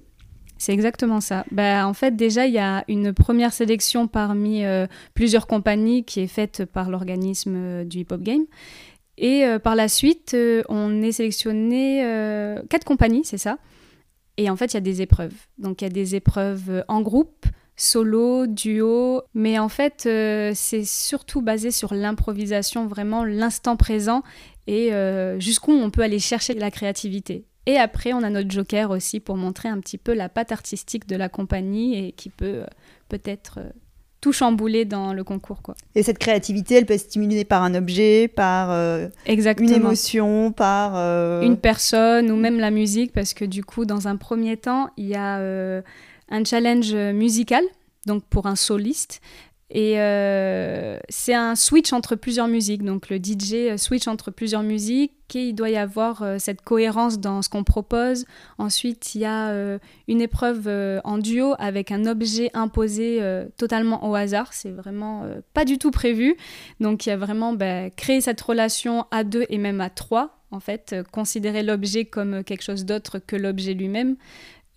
C'est 0.59 0.73
exactement 0.73 1.21
ça. 1.21 1.45
Bah, 1.53 1.87
en 1.87 1.95
fait, 1.95 2.17
déjà, 2.17 2.47
il 2.47 2.53
y 2.53 2.59
a 2.59 2.85
une 2.89 3.13
première 3.15 3.53
sélection 3.53 4.09
parmi 4.09 4.65
euh, 4.65 4.89
plusieurs 5.15 5.47
compagnies 5.47 6.05
qui 6.05 6.21
est 6.21 6.27
faite 6.27 6.65
par 6.65 6.91
l'organisme 6.91 7.55
euh, 7.57 7.85
du 7.85 8.01
Hip 8.01 8.09
Hop 8.11 8.23
Game. 8.23 8.45
Et 9.17 9.45
euh, 9.45 9.61
par 9.61 9.77
la 9.77 9.89
suite, 9.89 10.37
on 10.69 11.03
est 11.03 11.13
sélectionné 11.13 12.03
quatre 12.69 12.85
compagnies, 12.85 13.23
c'est 13.25 13.39
ça. 13.39 13.59
Et 14.37 14.51
en 14.51 14.57
fait, 14.57 14.67
il 14.67 14.75
y 14.75 14.79
a 14.79 14.81
des 14.81 15.01
épreuves. 15.01 15.35
Donc, 15.59 15.81
il 15.81 15.85
y 15.85 15.87
a 15.87 15.91
des 15.91 16.17
épreuves 16.17 16.85
en 16.89 17.03
groupe, 17.03 17.47
solo, 17.77 18.47
duo. 18.47 19.23
Mais 19.35 19.59
en 19.59 19.69
fait, 19.69 20.03
c'est 20.55 20.85
surtout 20.85 21.43
basé 21.43 21.71
sur 21.73 21.95
l'improvisation, 21.95 22.87
vraiment 22.87 23.25
l'instant 23.25 23.77
présent 23.77 24.23
et 24.69 24.93
jusqu'où 25.41 25.73
on 25.73 25.91
peut 25.91 26.03
aller 26.03 26.21
chercher 26.21 26.55
la 26.55 26.71
créativité. 26.71 27.45
Et 27.69 27.77
après, 27.77 28.15
on 28.15 28.23
a 28.23 28.31
notre 28.31 28.51
joker 28.51 28.91
aussi 28.91 29.21
pour 29.21 29.37
montrer 29.37 29.69
un 29.69 29.79
petit 29.81 29.99
peu 29.99 30.15
la 30.15 30.31
patte 30.31 30.53
artistique 30.53 31.07
de 31.07 31.17
la 31.17 31.29
compagnie 31.29 31.99
et 31.99 32.13
qui 32.13 32.31
peut 32.31 32.47
euh, 32.47 32.67
peut-être 33.11 33.59
euh, 33.59 33.69
tout 34.23 34.33
chambouler 34.33 34.87
dans 34.87 35.13
le 35.13 35.23
concours. 35.23 35.61
Quoi. 35.61 35.75
Et 35.95 36.03
cette 36.03 36.17
créativité, 36.17 36.77
elle 36.77 36.87
peut 36.87 36.95
être 36.95 37.01
stimulée 37.01 37.45
par 37.45 37.63
un 37.63 37.75
objet, 37.75 38.27
par 38.27 38.71
euh, 38.71 39.09
une 39.27 39.71
émotion, 39.71 40.51
par... 40.51 40.95
Une 41.43 41.59
personne 41.59 42.31
ou 42.31 42.37
même 42.37 42.59
la 42.59 42.71
musique, 42.71 43.13
parce 43.13 43.35
que 43.35 43.45
du 43.45 43.63
coup, 43.63 43.85
dans 43.85 44.09
un 44.09 44.17
premier 44.17 44.57
temps, 44.57 44.89
il 44.97 45.05
y 45.05 45.15
a 45.15 45.37
un 45.37 46.45
challenge 46.47 46.95
musical, 46.95 47.63
donc 48.07 48.25
pour 48.25 48.47
un 48.47 48.57
soliste. 48.57 49.21
Et 49.71 50.01
euh, 50.01 50.99
c'est 51.11 51.35
un 51.35 51.55
switch 51.55 51.93
entre 51.93 52.17
plusieurs 52.17 52.49
musiques. 52.49 52.85
Donc 52.85 53.11
le 53.11 53.19
DJ 53.19 53.53
euh, 53.55 53.77
switch 53.77 54.07
entre 54.07 54.31
plusieurs 54.31 54.63
musiques 54.63 55.13
et 55.35 55.49
il 55.49 55.53
doit 55.53 55.69
y 55.69 55.77
avoir 55.77 56.23
euh, 56.23 56.37
cette 56.39 56.63
cohérence 56.63 57.21
dans 57.21 57.43
ce 57.43 57.51
qu'on 57.51 57.65
propose. 57.65 58.25
Ensuite, 58.57 59.15
il 59.15 59.21
y 59.21 59.25
a 59.27 59.79
une 60.09 60.21
épreuve 60.23 60.69
en 61.05 61.19
duo 61.19 61.55
avec 61.59 61.93
un 61.93 62.07
objet 62.07 62.51
imposé 62.55 63.21
totalement 63.57 64.09
au 64.09 64.15
hasard. 64.15 64.53
C'est 64.53 64.71
vraiment 64.71 65.25
pas 65.53 65.65
du 65.65 65.79
tout 65.79 65.91
prévu. 65.91 66.37
Donc 66.81 67.05
il 67.05 67.11
y 67.11 67.13
a 67.13 67.17
vraiment 67.17 67.53
bah, 67.53 67.91
créer 67.91 68.21
cette 68.21 68.41
relation 68.41 69.07
à 69.11 69.25
deux 69.25 69.45
et 69.51 69.59
même 69.59 69.81
à 69.81 69.91
trois. 69.91 70.35
En 70.51 70.61
fait, 70.61 70.97
considérer 71.13 71.63
l'objet 71.63 72.07
comme 72.07 72.43
quelque 72.43 72.63
chose 72.63 72.87
d'autre 72.87 73.19
que 73.19 73.37
l'objet 73.37 73.75
lui-même. 73.75 74.17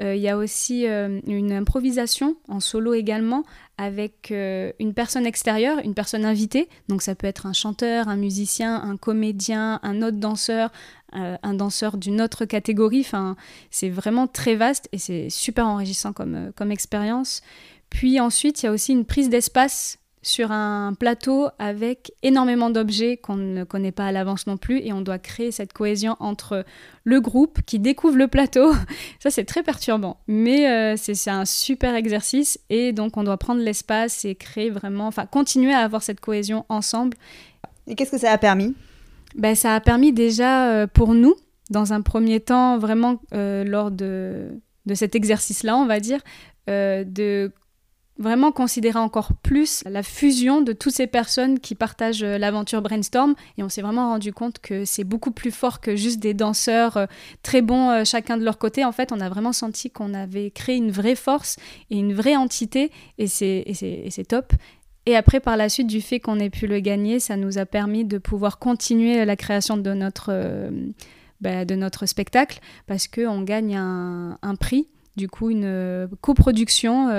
Il 0.02 0.18
y 0.18 0.30
a 0.30 0.38
aussi 0.38 0.86
une 0.86 1.52
improvisation 1.52 2.36
en 2.48 2.60
solo 2.60 2.96
également 2.96 3.44
avec 3.82 4.30
euh, 4.30 4.72
une 4.80 4.94
personne 4.94 5.26
extérieure, 5.26 5.80
une 5.84 5.96
personne 5.96 6.24
invitée. 6.24 6.70
Donc 6.88 7.02
ça 7.02 7.16
peut 7.16 7.26
être 7.26 7.48
un 7.48 7.54
chanteur, 7.54 8.10
un 8.10 8.16
musicien, 8.16 8.76
un 8.76 8.96
comédien, 8.96 9.80
un 9.82 10.04
autre 10.04 10.18
danseur, 10.18 10.72
euh, 11.16 11.36
un 11.42 11.54
danseur 11.56 11.98
d'une 11.98 12.22
autre 12.22 12.46
catégorie. 12.46 13.02
Enfin, 13.02 13.36
c'est 13.72 13.90
vraiment 13.90 14.28
très 14.28 14.54
vaste 14.54 14.88
et 14.92 15.00
c'est 15.00 15.32
super 15.32 15.66
enrichissant 15.66 16.14
comme, 16.14 16.36
euh, 16.36 16.52
comme 16.56 16.72
expérience. 16.72 17.42
Puis 17.90 18.20
ensuite, 18.20 18.62
il 18.62 18.68
y 18.68 18.70
a 18.70 18.72
aussi 18.72 18.92
une 18.92 19.06
prise 19.06 19.30
d'espace 19.30 19.98
sur 20.24 20.52
un 20.52 20.94
plateau 20.94 21.48
avec 21.58 22.14
énormément 22.22 22.70
d'objets 22.70 23.18
qu'on 23.18 23.38
ne 23.38 23.64
connaît 23.64 23.92
pas 23.92 24.06
à 24.06 24.12
l'avance 24.12 24.46
non 24.46 24.58
plus 24.58 24.80
et 24.80 24.94
on 24.94 25.02
doit 25.02 25.18
créer 25.18 25.52
cette 25.52 25.74
cohésion 25.74 26.16
entre 26.20 26.64
le 27.04 27.20
groupe 27.20 27.62
qui 27.66 27.80
découvre 27.80 28.18
le 28.18 28.28
plateau. 28.28 28.72
Ça 29.20 29.32
c'est 29.32 29.46
très 29.46 29.64
perturbant, 29.64 30.18
mais 30.28 30.70
euh, 30.70 30.96
c'est 30.96 31.30
un 31.30 31.46
super 31.46 31.96
exercice 31.96 32.60
et 32.70 32.92
donc 32.92 33.18
on 33.18 33.24
doit 33.24 33.38
prendre 33.38 33.62
l'espace 33.62 34.24
et 34.26 34.36
créer 34.36 34.70
vraiment, 34.70 35.08
enfin 35.08 35.26
continuer 35.26 35.74
à 35.74 35.80
avoir 35.80 36.04
cette 36.04 36.20
cohésion 36.20 36.66
ensemble. 36.70 37.18
Et 37.88 37.96
qu'est-ce 37.96 38.12
que 38.12 38.20
ça 38.20 38.32
a 38.32 38.38
permis? 38.38 38.76
Ben, 39.36 39.56
Ça 39.56 39.76
a 39.76 39.80
permis 39.80 40.14
déjà 40.14 40.70
euh, 40.70 40.88
pour 40.88 41.16
nous, 41.16 41.36
dans 41.72 41.94
un 41.94 42.02
premier 42.02 42.40
temps, 42.40 42.78
vraiment 42.78 43.20
euh, 43.34 43.64
lors 43.64 43.90
de, 43.90 44.50
de 44.86 44.94
cet 44.94 45.16
exercice-là, 45.16 45.78
on 45.78 45.88
va 45.88 46.00
dire, 46.00 46.20
de 46.68 47.52
vraiment 48.18 48.52
considérer 48.52 49.00
encore 49.00 49.34
plus 49.34 49.84
la 49.86 50.04
fusion 50.04 50.62
de 50.62 50.74
toutes 50.74 50.94
ces 50.94 51.08
personnes 51.08 51.60
qui 51.60 51.76
partagent 51.76 52.24
euh, 52.24 52.38
l'aventure 52.38 52.82
Brainstorm. 52.82 53.36
Et 53.58 53.64
on 53.64 53.70
s'est 53.70 53.82
vraiment 53.82 54.10
rendu 54.10 54.34
compte 54.34 54.60
que 54.60 54.86
c'est 54.86 55.04
beaucoup 55.04 55.32
plus 55.32 55.52
fort 55.52 55.82
que 55.82 55.96
juste 55.96 56.20
des 56.20 56.34
danseurs 56.34 56.98
euh, 56.98 57.06
très 57.44 57.62
bons 57.62 57.90
euh, 57.90 58.04
chacun 58.06 58.38
de 58.38 58.44
leur 58.44 58.58
côté. 58.58 58.86
En 58.86 58.92
fait, 58.92 59.12
on 59.12 59.20
a 59.20 59.30
vraiment 59.30 59.54
senti 59.54 59.90
qu'on 59.90 60.14
avait 60.14 60.52
créé 60.52 60.76
une 60.76 60.92
vraie 60.92 61.16
force 61.16 61.58
et 61.90 61.98
une 61.98 62.14
vraie 62.14 62.36
entité. 62.36 62.92
Et 63.18 63.28
c'est 63.28 64.26
top. 64.28 64.54
Et 65.08 65.16
après, 65.16 65.40
par 65.40 65.58
la 65.58 65.68
suite, 65.68 65.88
du 65.88 66.02
fait 66.02 66.20
qu'on 66.20 66.40
ait 66.40 66.52
pu 66.52 66.68
le 66.68 66.80
gagner, 66.80 67.20
ça 67.20 67.36
nous 67.36 67.58
a 67.58 67.66
permis 67.66 68.06
de 68.06 68.20
pouvoir 68.20 68.60
continuer 68.60 69.26
la 69.26 69.36
création 69.36 69.78
de 69.78 69.94
notre, 69.94 70.70
bah, 71.42 71.66
de 71.66 71.74
notre 71.74 72.06
spectacle 72.06 72.60
parce 72.86 73.08
qu'on 73.08 73.42
gagne 73.42 73.76
un, 73.76 74.38
un 74.44 74.56
prix 74.56 74.88
du 75.22 75.28
coup 75.28 75.52
une 75.52 76.10
coproduction 76.22 77.10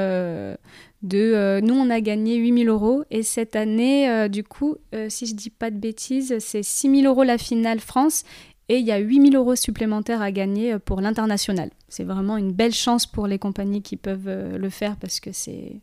de 1.03 1.33
euh, 1.35 1.61
nous 1.61 1.75
on 1.75 1.91
a 1.91 2.01
gagné 2.01 2.37
8000 2.37 2.69
euros. 2.69 3.05
Et 3.11 3.23
cette 3.23 3.57
année 3.57 4.09
euh, 4.09 4.29
du 4.29 4.45
coup 4.45 4.77
euh, 4.95 5.09
si 5.09 5.27
je 5.27 5.35
dis 5.35 5.51
pas 5.51 5.71
de 5.71 5.77
bêtises 5.77 6.37
c'est 6.39 6.63
6000 6.63 7.07
euros 7.07 7.25
la 7.25 7.39
finale 7.39 7.81
France. 7.81 8.25
Et 8.69 8.79
il 8.79 8.87
y 8.87 8.93
a 8.93 8.99
8000 8.99 9.37
euros 9.37 9.57
supplémentaires 9.57 10.23
à 10.23 10.31
gagner 10.31 10.79
pour 10.79 11.01
l'international. 11.01 11.71
C'est 11.89 12.05
vraiment 12.05 12.37
une 12.37 12.53
belle 12.53 12.73
chance 12.73 13.07
pour 13.07 13.27
les 13.27 13.39
compagnies 13.39 13.83
qui 13.83 13.97
peuvent 13.97 14.57
le 14.57 14.71
faire 14.71 14.97
parce 14.97 15.21
que 15.21 15.33
c'est 15.33 15.81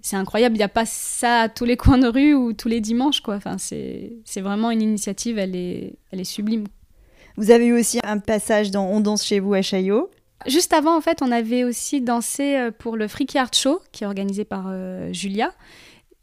c'est 0.00 0.16
incroyable. 0.16 0.54
Il 0.54 0.58
n'y 0.58 0.64
a 0.64 0.68
pas 0.68 0.86
ça 0.86 1.40
à 1.40 1.48
tous 1.48 1.64
les 1.64 1.76
coins 1.76 1.98
de 1.98 2.06
rue 2.06 2.34
ou 2.34 2.52
tous 2.52 2.68
les 2.68 2.80
dimanches 2.80 3.20
quoi. 3.20 3.34
Enfin 3.34 3.56
c'est 3.58 4.40
vraiment 4.40 4.70
une 4.70 4.80
initiative. 4.80 5.38
Elle 5.38 5.56
est 5.56 5.96
elle 6.12 6.20
est 6.20 6.24
sublime. 6.24 6.64
Vous 7.36 7.50
avez 7.50 7.66
eu 7.66 7.78
aussi 7.78 7.98
un 8.04 8.18
passage 8.18 8.70
dans 8.70 8.86
On 8.86 9.00
danse 9.00 9.24
chez 9.24 9.40
vous 9.40 9.52
à 9.54 9.60
Chaillot 9.60 10.08
Juste 10.46 10.72
avant, 10.74 10.96
en 10.96 11.00
fait, 11.00 11.22
on 11.22 11.32
avait 11.32 11.64
aussi 11.64 12.00
dansé 12.00 12.56
euh, 12.56 12.70
pour 12.76 12.96
le 12.96 13.08
Freaky 13.08 13.38
Art 13.38 13.54
Show, 13.54 13.80
qui 13.92 14.04
est 14.04 14.06
organisé 14.06 14.44
par 14.44 14.66
euh, 14.68 15.12
Julia. 15.12 15.52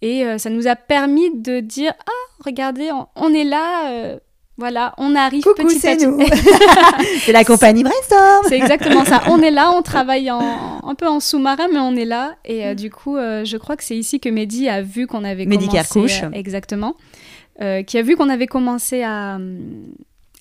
Et 0.01 0.25
euh, 0.25 0.37
ça 0.37 0.49
nous 0.49 0.67
a 0.67 0.75
permis 0.75 1.35
de 1.35 1.59
dire 1.59 1.93
Ah, 2.05 2.43
regardez, 2.45 2.89
on, 3.15 3.33
est 3.33 3.43
là, 3.43 4.17
voilà, 4.57 4.93
on 4.97 5.15
arrive 5.15 5.43
Coucou, 5.43 5.63
petit 5.63 5.87
à 5.87 5.95
petit. 5.95 6.05
c'est 7.25 7.31
la 7.31 7.43
compagnie 7.43 7.83
Brainstorm. 7.83 8.45
C'est 8.47 8.57
exactement 8.57 9.05
ça. 9.05 9.23
On 9.27 9.41
est 9.41 9.51
là, 9.51 9.71
on 9.75 9.81
travaille 9.83 10.29
en, 10.31 10.81
un 10.83 10.95
peu 10.95 11.07
en 11.07 11.19
sous-marin, 11.19 11.67
mais 11.71 11.79
on 11.79 11.95
est 11.95 12.05
là. 12.05 12.35
Et 12.45 12.73
du 12.75 12.89
coup, 12.89 13.15
je 13.17 13.57
crois 13.57 13.75
que 13.75 13.83
c'est 13.83 13.97
ici 13.97 14.19
que 14.19 14.29
Mehdi 14.29 14.69
a 14.69 14.81
vu 14.81 15.07
qu'on 15.07 15.23
avait 15.23 15.45
Mehdi 15.45 15.67
commencé. 15.67 16.23
exactement. 16.33 16.95
qui 17.59 17.97
a 17.97 18.01
vu 18.01 18.15
qu'on 18.15 18.29
avait 18.29 18.47
commencé 18.47 19.03
à, 19.03 19.39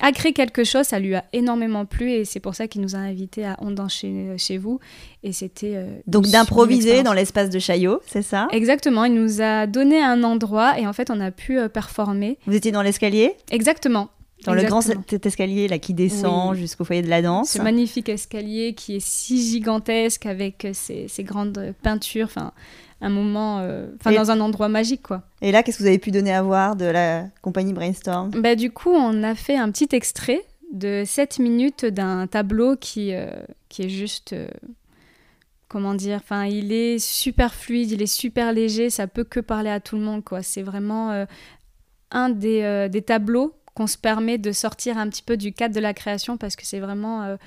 a 0.01 0.11
créé 0.11 0.33
quelque 0.33 0.63
chose, 0.63 0.85
ça 0.85 0.99
lui 0.99 1.15
a 1.15 1.23
énormément 1.31 1.85
plu 1.85 2.11
et 2.11 2.25
c'est 2.25 2.39
pour 2.39 2.55
ça 2.55 2.67
qu'il 2.67 2.81
nous 2.81 2.95
a 2.95 2.99
invités 2.99 3.45
à 3.45 3.55
Ondan 3.61 3.87
chez, 3.87 4.33
chez 4.37 4.57
vous. 4.57 4.79
Et 5.23 5.31
c'était. 5.31 5.75
Euh, 5.75 5.99
Donc 6.07 6.27
d'improviser 6.27 7.03
dans 7.03 7.13
l'espace 7.13 7.49
de 7.49 7.59
Chaillot, 7.59 8.01
c'est 8.07 8.21
ça? 8.21 8.47
Exactement, 8.51 9.05
il 9.05 9.13
nous 9.13 9.41
a 9.41 9.67
donné 9.67 10.01
un 10.01 10.23
endroit 10.23 10.79
et 10.79 10.87
en 10.87 10.93
fait 10.93 11.09
on 11.09 11.19
a 11.19 11.31
pu 11.31 11.57
euh, 11.57 11.69
performer. 11.69 12.37
Vous 12.47 12.55
étiez 12.55 12.71
dans 12.71 12.81
l'escalier? 12.81 13.35
Exactement. 13.51 14.09
Dans 14.45 14.55
le 14.55 14.63
grand 14.63 14.81
cet 14.81 15.23
escalier 15.25 15.67
là 15.67 15.77
qui 15.77 15.93
descend 15.93 16.55
jusqu'au 16.55 16.83
foyer 16.83 17.03
de 17.03 17.09
la 17.09 17.21
danse. 17.21 17.51
Ce 17.51 17.61
magnifique 17.61 18.09
escalier 18.09 18.73
qui 18.73 18.95
est 18.95 19.05
si 19.05 19.39
gigantesque 19.51 20.25
avec 20.25 20.67
ces, 20.73 21.07
ces 21.07 21.23
grandes 21.23 21.75
peintures. 21.83 22.25
Enfin, 22.25 22.51
un 23.01 23.09
moment, 23.09 23.59
euh, 23.59 23.87
enfin 23.99 24.11
dans 24.11 24.31
un 24.31 24.39
endroit 24.39 24.69
magique 24.69 25.01
quoi. 25.01 25.23
Et 25.41 25.51
là, 25.51 25.63
qu'est-ce 25.63 25.79
que 25.79 25.83
vous 25.83 25.89
avez 25.89 25.99
pu 25.99 26.11
donner 26.11 26.33
à 26.33 26.41
voir 26.41 26.75
de 26.75 26.85
la 26.85 27.25
compagnie 27.41 27.73
Brainstorm? 27.73 28.29
Bah, 28.31 28.55
Du 28.55 28.71
coup, 28.71 28.91
on 28.91 29.23
a 29.23 29.35
fait 29.35 29.57
un 29.57 29.71
petit 29.71 29.89
extrait 29.91 30.41
de 30.71 31.03
7 31.05 31.39
minutes 31.39 31.85
d'un 31.85 32.27
tableau 32.27 32.75
qui, 32.75 33.13
euh, 33.13 33.27
qui 33.69 33.83
est 33.83 33.89
juste... 33.89 34.33
Euh, 34.33 34.47
comment 35.67 35.95
dire 35.95 36.19
Enfin, 36.21 36.45
il 36.45 36.71
est 36.71 36.99
super 36.99 37.53
fluide, 37.53 37.91
il 37.91 38.01
est 38.01 38.13
super 38.13 38.53
léger, 38.53 38.89
ça 38.89 39.07
peut 39.07 39.23
que 39.23 39.39
parler 39.39 39.69
à 39.69 39.79
tout 39.79 39.95
le 39.95 40.01
monde 40.01 40.23
quoi. 40.23 40.43
C'est 40.43 40.63
vraiment 40.63 41.25
un 42.11 42.29
des, 42.29 42.89
des 42.91 43.01
tableaux 43.01 43.53
qu'on 43.73 43.87
se 43.87 43.97
permet 43.97 44.37
de 44.37 44.51
sortir 44.51 44.97
un 44.97 45.07
petit 45.07 45.23
peu 45.23 45.37
du 45.37 45.53
cadre 45.53 45.73
de 45.73 45.79
la 45.79 45.93
création 45.93 46.35
parce 46.35 46.57
que 46.57 46.65
c'est 46.65 46.81
vraiment 46.81 47.37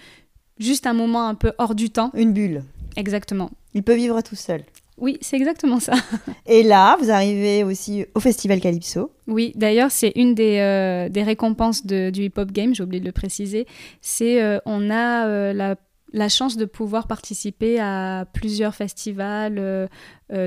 juste 0.58 0.86
un 0.86 0.94
moment 0.94 1.28
un 1.28 1.34
peu 1.34 1.52
hors 1.58 1.74
du 1.74 1.90
temps. 1.90 2.10
Une 2.14 2.32
bulle. 2.32 2.62
Exactement. 2.96 3.50
Il 3.74 3.82
peut 3.82 3.94
vivre 3.94 4.22
tout 4.22 4.36
seul. 4.36 4.64
Oui, 4.96 5.18
c'est 5.20 5.36
exactement 5.36 5.80
ça. 5.80 5.94
Et 6.46 6.62
là, 6.62 6.96
vous 7.00 7.10
arrivez 7.10 7.64
aussi 7.64 8.06
au 8.14 8.20
Festival 8.20 8.60
Calypso. 8.60 9.10
Oui, 9.26 9.52
d'ailleurs, 9.56 9.90
c'est 9.90 10.12
une 10.14 10.34
des, 10.34 10.58
euh, 10.58 11.08
des 11.08 11.22
récompenses 11.22 11.84
de, 11.84 12.10
du 12.10 12.24
Hip 12.24 12.34
Hop 12.36 12.52
Game, 12.52 12.74
j'ai 12.74 12.82
oublié 12.82 13.00
de 13.00 13.06
le 13.06 13.12
préciser. 13.12 13.66
C'est 14.00 14.42
euh, 14.42 14.58
on 14.66 14.90
a 14.90 15.26
euh, 15.26 15.52
la, 15.52 15.76
la, 16.12 16.28
chance 16.28 16.56
de 16.56 16.64
pouvoir 16.64 17.08
participer 17.08 17.80
à 17.80 18.24
plusieurs 18.32 18.74
festivals 18.74 19.88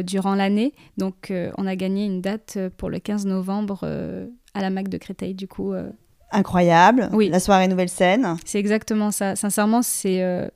durant 0.03 0.35
l'année. 0.35 0.73
Donc, 0.97 1.31
on 1.57 1.67
a 1.67 1.75
gagné 1.75 2.05
une 2.05 2.21
date 2.21 2.57
pour 2.77 2.89
le 2.89 2.99
15 2.99 3.25
novembre 3.25 3.83
à 4.53 4.61
la 4.61 4.69
MAC 4.69 4.87
de 4.87 4.97
Créteil, 4.97 5.33
du 5.33 5.47
coup. 5.47 5.73
Incroyable. 6.31 7.09
Oui. 7.11 7.29
La 7.29 7.39
soirée 7.39 7.67
Nouvelle 7.67 7.89
Scène. 7.89 8.37
C'est 8.45 8.59
exactement 8.59 9.11
ça. 9.11 9.35
Sincèrement, 9.35 9.81
c'est 9.81 10.49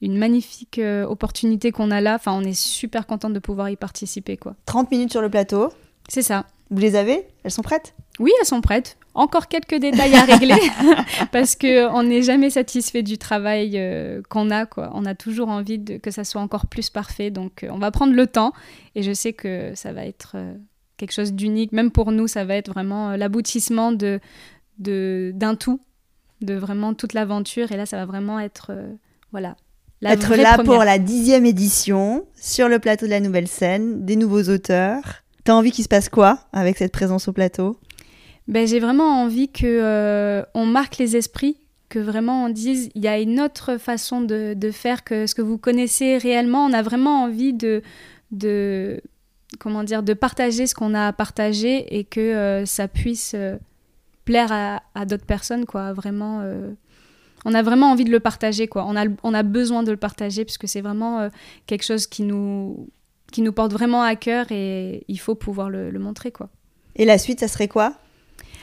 une 0.00 0.16
magnifique 0.16 0.78
euh, 0.78 1.04
opportunité 1.04 1.72
qu'on 1.72 1.90
a 1.90 2.00
là. 2.00 2.14
Enfin, 2.14 2.32
on 2.32 2.42
est 2.42 2.58
super 2.58 3.06
contente 3.06 3.32
de 3.32 3.38
pouvoir 3.38 3.68
y 3.70 3.76
participer. 3.76 4.36
quoi. 4.36 4.54
30 4.66 4.90
minutes 4.90 5.10
sur 5.10 5.22
le 5.22 5.30
plateau. 5.30 5.70
C'est 6.08 6.22
ça. 6.22 6.46
Vous 6.70 6.78
les 6.78 6.96
avez? 6.96 7.26
Elles 7.44 7.50
sont 7.50 7.62
prêtes? 7.62 7.94
Oui, 8.18 8.30
elles 8.40 8.46
sont 8.46 8.60
prêtes. 8.60 8.96
Encore 9.14 9.48
quelques 9.48 9.74
détails 9.74 10.14
à 10.14 10.24
régler 10.24 10.60
parce 11.32 11.56
que 11.56 11.88
on 11.88 12.04
n'est 12.04 12.22
jamais 12.22 12.50
satisfait 12.50 13.02
du 13.02 13.18
travail 13.18 13.72
euh, 13.74 14.22
qu'on 14.28 14.50
a. 14.50 14.66
Quoi. 14.66 14.90
On 14.94 15.04
a 15.04 15.14
toujours 15.14 15.48
envie 15.48 15.78
de, 15.78 15.96
que 15.96 16.10
ça 16.10 16.24
soit 16.24 16.40
encore 16.40 16.66
plus 16.66 16.90
parfait. 16.90 17.30
Donc, 17.30 17.64
euh, 17.64 17.68
on 17.72 17.78
va 17.78 17.90
prendre 17.90 18.12
le 18.12 18.26
temps 18.26 18.52
et 18.94 19.02
je 19.02 19.12
sais 19.12 19.32
que 19.32 19.72
ça 19.74 19.92
va 19.92 20.04
être 20.04 20.36
quelque 20.96 21.12
chose 21.12 21.32
d'unique. 21.32 21.72
Même 21.72 21.90
pour 21.90 22.12
nous, 22.12 22.28
ça 22.28 22.44
va 22.44 22.54
être 22.54 22.70
vraiment 22.70 23.16
l'aboutissement 23.16 23.92
de, 23.92 24.20
d'un 24.78 25.56
tout, 25.56 25.80
de 26.40 26.54
vraiment 26.54 26.94
toute 26.94 27.14
l'aventure. 27.14 27.72
Et 27.72 27.76
là, 27.76 27.86
ça 27.86 27.96
va 27.96 28.04
vraiment 28.04 28.38
être 28.38 28.72
voilà. 29.32 29.56
La 30.00 30.12
être 30.12 30.36
là 30.36 30.58
pour 30.62 30.84
la 30.84 30.98
dixième 30.98 31.44
édition 31.44 32.24
sur 32.36 32.68
le 32.68 32.78
plateau 32.78 33.06
de 33.06 33.10
la 33.10 33.20
nouvelle 33.20 33.48
scène, 33.48 34.04
des 34.04 34.14
nouveaux 34.14 34.44
auteurs. 34.44 35.24
T'as 35.42 35.54
envie 35.54 35.72
qu'il 35.72 35.82
se 35.82 35.88
passe 35.88 36.08
quoi 36.08 36.38
avec 36.52 36.78
cette 36.78 36.92
présence 36.92 37.26
au 37.26 37.32
plateau? 37.32 37.78
Ben, 38.46 38.66
J'ai 38.66 38.78
vraiment 38.78 39.22
envie 39.22 39.48
que 39.48 39.66
euh, 39.66 40.42
on 40.54 40.66
marque 40.66 40.98
les 40.98 41.16
esprits, 41.16 41.56
que 41.88 41.98
vraiment 41.98 42.44
on 42.44 42.48
dise 42.48 42.90
il 42.94 43.02
y 43.02 43.08
a 43.08 43.18
une 43.18 43.40
autre 43.40 43.76
façon 43.78 44.20
de, 44.20 44.54
de, 44.54 44.70
faire 44.70 45.02
que 45.02 45.26
ce 45.26 45.34
que 45.34 45.42
vous 45.42 45.58
connaissez 45.58 46.16
réellement. 46.16 46.64
On 46.64 46.72
a 46.72 46.82
vraiment 46.82 47.24
envie 47.24 47.52
de, 47.52 47.82
de 48.30 49.00
comment 49.58 49.82
dire 49.82 50.04
de 50.04 50.14
partager 50.14 50.68
ce 50.68 50.76
qu'on 50.76 50.94
a 50.94 51.08
à 51.08 51.12
partager 51.12 51.98
et 51.98 52.04
que 52.04 52.20
euh, 52.20 52.66
ça 52.66 52.86
puisse 52.86 53.32
euh, 53.34 53.56
plaire 54.24 54.52
à, 54.52 54.82
à 54.94 55.06
d'autres 55.06 55.26
personnes 55.26 55.66
quoi. 55.66 55.92
Vraiment 55.92 56.42
on 57.44 57.54
a 57.54 57.62
vraiment 57.62 57.90
envie 57.90 58.04
de 58.04 58.10
le 58.10 58.20
partager 58.20 58.68
quoi. 58.68 58.84
On 58.86 58.96
a, 58.96 59.04
on 59.22 59.34
a 59.34 59.42
besoin 59.42 59.82
de 59.82 59.90
le 59.90 59.96
partager 59.96 60.44
puisque 60.44 60.68
c'est 60.68 60.80
vraiment 60.80 61.28
quelque 61.66 61.84
chose 61.84 62.06
qui 62.06 62.22
nous 62.22 62.88
qui 63.32 63.42
nous 63.42 63.52
porte 63.52 63.72
vraiment 63.72 64.02
à 64.02 64.16
cœur 64.16 64.46
et 64.50 65.04
il 65.08 65.18
faut 65.18 65.34
pouvoir 65.34 65.70
le, 65.70 65.90
montrer 65.98 66.32
quoi. 66.32 66.48
Et 66.96 67.04
la 67.04 67.18
suite, 67.18 67.40
ça 67.40 67.48
serait 67.48 67.68
quoi? 67.68 67.94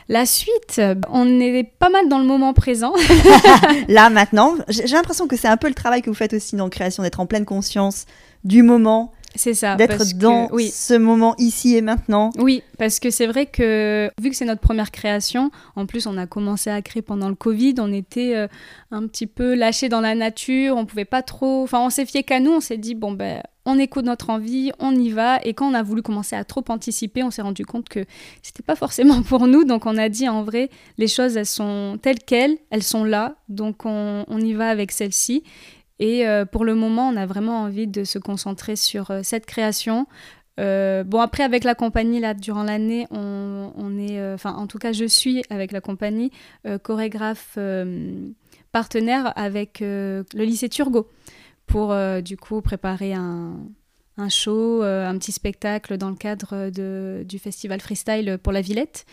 La 0.07 0.25
suite, 0.25 0.81
on 1.09 1.39
est 1.39 1.63
pas 1.63 1.89
mal 1.89 2.09
dans 2.09 2.19
le 2.19 2.25
moment 2.25 2.53
présent. 2.53 2.93
Là, 3.87 4.09
maintenant, 4.09 4.55
j'ai 4.67 4.87
l'impression 4.87 5.27
que 5.27 5.35
c'est 5.35 5.47
un 5.47 5.57
peu 5.57 5.67
le 5.67 5.73
travail 5.73 6.01
que 6.01 6.09
vous 6.09 6.15
faites 6.15 6.33
aussi 6.33 6.55
dans 6.55 6.65
la 6.65 6.69
création, 6.69 7.01
d'être 7.01 7.19
en 7.19 7.25
pleine 7.25 7.45
conscience 7.45 8.05
du 8.43 8.61
moment 8.61 9.11
c'est 9.35 9.53
ça. 9.53 9.75
D'être 9.75 10.17
dans 10.17 10.49
oui. 10.51 10.69
ce 10.69 10.93
moment 10.93 11.35
ici 11.37 11.75
et 11.75 11.81
maintenant. 11.81 12.31
Oui, 12.37 12.63
parce 12.77 12.99
que 12.99 13.09
c'est 13.09 13.27
vrai 13.27 13.45
que 13.45 14.09
vu 14.19 14.29
que 14.29 14.35
c'est 14.35 14.45
notre 14.45 14.61
première 14.61 14.91
création, 14.91 15.51
en 15.75 15.85
plus 15.85 16.07
on 16.07 16.17
a 16.17 16.27
commencé 16.27 16.69
à 16.69 16.81
créer 16.81 17.01
pendant 17.01 17.29
le 17.29 17.35
Covid, 17.35 17.75
on 17.79 17.91
était 17.91 18.35
euh, 18.35 18.47
un 18.91 19.07
petit 19.07 19.27
peu 19.27 19.55
lâchés 19.55 19.89
dans 19.89 20.01
la 20.01 20.15
nature, 20.15 20.77
on 20.77 20.85
pouvait 20.85 21.05
pas 21.05 21.21
trop. 21.21 21.63
Enfin, 21.63 21.79
on 21.79 21.89
s'est 21.89 22.05
fié 22.05 22.23
qu'à 22.23 22.39
nous, 22.39 22.51
on 22.51 22.59
s'est 22.59 22.77
dit 22.77 22.95
bon 22.95 23.11
ben 23.11 23.41
on 23.65 23.79
écoute 23.79 24.05
notre 24.05 24.29
envie, 24.29 24.71
on 24.79 24.93
y 24.93 25.09
va. 25.09 25.39
Et 25.43 25.53
quand 25.53 25.69
on 25.69 25.73
a 25.73 25.81
voulu 25.81 26.03
commencer 26.03 26.35
à 26.35 26.43
trop 26.43 26.63
anticiper, 26.69 27.23
on 27.23 27.31
s'est 27.31 27.41
rendu 27.41 27.65
compte 27.65 27.89
que 27.89 28.05
c'était 28.43 28.63
pas 28.63 28.75
forcément 28.75 29.21
pour 29.23 29.47
nous. 29.47 29.63
Donc 29.63 29.85
on 29.85 29.97
a 29.97 30.09
dit 30.09 30.29
en 30.29 30.43
vrai, 30.43 30.69
les 30.97 31.07
choses 31.07 31.35
elles 31.35 31.45
sont 31.45 31.97
telles 32.01 32.19
quelles, 32.19 32.57
elles 32.69 32.83
sont 32.83 33.03
là, 33.03 33.35
donc 33.49 33.85
on, 33.85 34.23
on 34.27 34.39
y 34.39 34.53
va 34.53 34.69
avec 34.69 34.91
celle-ci. 34.91 35.43
Et 35.99 36.27
euh, 36.27 36.45
pour 36.45 36.65
le 36.65 36.75
moment, 36.75 37.09
on 37.09 37.15
a 37.15 37.25
vraiment 37.25 37.61
envie 37.61 37.87
de 37.87 38.03
se 38.03 38.19
concentrer 38.19 38.75
sur 38.75 39.11
euh, 39.11 39.21
cette 39.23 39.45
création. 39.45 40.07
Euh, 40.59 41.03
bon, 41.03 41.19
après, 41.19 41.43
avec 41.43 41.63
la 41.63 41.75
compagnie, 41.75 42.19
là, 42.19 42.33
durant 42.33 42.63
l'année, 42.63 43.07
on, 43.11 43.71
on, 43.75 43.97
est, 43.97 44.33
enfin, 44.33 44.53
en 44.53 44.67
tout 44.67 44.77
cas, 44.77 44.93
je 44.93 45.05
suis 45.05 45.43
avec 45.49 45.71
la 45.71 45.81
compagnie 45.81 46.31
chorégraphe 46.83 47.57
partenaire 48.71 49.33
avec 49.37 49.81
le 49.81 50.23
lycée 50.33 50.69
Turgot 50.69 51.09
pour, 51.65 51.93
du 52.21 52.37
coup, 52.37 52.61
préparer 52.61 53.13
un, 53.13 53.57
un 54.17 54.29
show, 54.29 54.81
un 54.81 55.17
petit 55.17 55.31
spectacle 55.31 55.97
dans 55.97 56.09
le 56.09 56.15
cadre 56.15 56.69
de, 56.69 57.23
du 57.27 57.39
festival 57.39 57.81
freestyle 57.81 58.37
pour 58.41 58.53
la 58.53 58.61
Villette. 58.61 59.05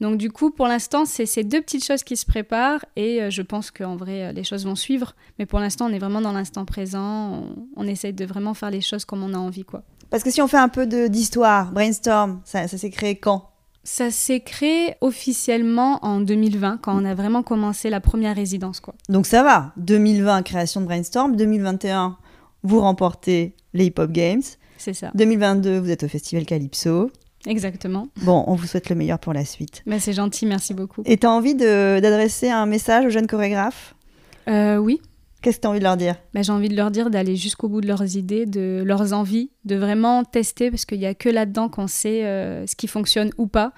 Donc 0.00 0.16
du 0.16 0.30
coup, 0.30 0.50
pour 0.50 0.66
l'instant, 0.66 1.04
c'est 1.04 1.26
ces 1.26 1.42
deux 1.42 1.60
petites 1.60 1.84
choses 1.84 2.04
qui 2.04 2.16
se 2.16 2.24
préparent 2.24 2.84
et 2.94 3.22
euh, 3.22 3.30
je 3.30 3.42
pense 3.42 3.70
qu'en 3.70 3.96
vrai, 3.96 4.26
euh, 4.26 4.32
les 4.32 4.44
choses 4.44 4.64
vont 4.64 4.76
suivre. 4.76 5.14
Mais 5.38 5.46
pour 5.46 5.58
l'instant, 5.58 5.86
on 5.86 5.92
est 5.92 5.98
vraiment 5.98 6.20
dans 6.20 6.32
l'instant 6.32 6.64
présent. 6.64 7.44
On, 7.76 7.86
essaye 7.86 8.12
de 8.12 8.24
vraiment 8.24 8.54
faire 8.54 8.70
les 8.70 8.80
choses 8.80 9.04
comme 9.04 9.22
on 9.22 9.34
a 9.34 9.38
envie, 9.38 9.64
quoi. 9.64 9.82
Parce 10.10 10.22
que 10.22 10.30
si 10.30 10.40
on 10.40 10.48
fait 10.48 10.58
un 10.58 10.68
peu 10.68 10.86
d'histoire, 11.08 11.72
brainstorm, 11.72 12.40
ça, 12.44 12.68
s'est 12.68 12.90
créé 12.90 13.16
quand? 13.16 13.50
Ça 13.82 14.10
s'est 14.10 14.40
créé 14.40 14.94
officiellement 15.00 15.98
en 16.04 16.20
2020, 16.20 16.78
quand 16.82 17.00
on 17.00 17.04
a 17.04 17.14
vraiment 17.14 17.42
commencé 17.42 17.90
la 17.90 18.00
première 18.00 18.36
résidence. 18.36 18.80
Quoi. 18.80 18.94
Donc 19.08 19.26
ça 19.26 19.42
va. 19.42 19.72
2020, 19.78 20.42
création 20.42 20.80
de 20.80 20.86
Brainstorm. 20.86 21.36
2021, 21.36 22.16
vous 22.62 22.80
remportez 22.80 23.54
les 23.74 23.86
Hip 23.86 23.94
Hop 23.98 24.10
Games. 24.12 24.42
C'est 24.78 24.94
ça. 24.94 25.10
2022, 25.14 25.78
vous 25.78 25.90
êtes 25.90 26.04
au 26.04 26.08
Festival 26.08 26.44
Calypso. 26.46 27.10
Exactement. 27.46 28.08
Bon, 28.22 28.44
on 28.46 28.54
vous 28.54 28.66
souhaite 28.66 28.88
le 28.90 28.96
meilleur 28.96 29.18
pour 29.18 29.32
la 29.32 29.44
suite. 29.44 29.82
Mais 29.86 30.00
c'est 30.00 30.12
gentil, 30.12 30.44
merci 30.46 30.74
beaucoup. 30.74 31.02
Et 31.06 31.16
tu 31.16 31.26
as 31.26 31.30
envie 31.30 31.54
d'adresser 31.54 32.50
un 32.50 32.66
message 32.66 33.06
aux 33.06 33.10
jeunes 33.10 33.26
chorégraphes? 33.26 33.94
Euh, 34.48 34.76
Oui. 34.76 35.00
Qu'est-ce 35.40 35.58
que 35.58 35.62
tu 35.62 35.66
as 35.68 35.70
envie 35.70 35.78
de 35.78 35.84
leur 35.84 35.96
dire? 35.96 36.16
Bah, 36.34 36.42
J'ai 36.42 36.50
envie 36.50 36.68
de 36.68 36.74
leur 36.74 36.90
dire 36.90 37.10
d'aller 37.10 37.36
jusqu'au 37.36 37.68
bout 37.68 37.80
de 37.80 37.86
leurs 37.86 38.16
idées, 38.16 38.44
de 38.44 38.82
leurs 38.84 39.12
envies, 39.12 39.50
de 39.64 39.76
vraiment 39.76 40.24
tester, 40.24 40.68
parce 40.68 40.84
qu'il 40.84 40.98
n'y 40.98 41.06
a 41.06 41.14
que 41.14 41.28
là-dedans 41.28 41.68
qu'on 41.68 41.86
sait 41.86 42.24
euh, 42.24 42.66
ce 42.66 42.74
qui 42.74 42.88
fonctionne 42.88 43.30
ou 43.38 43.46
pas. 43.46 43.72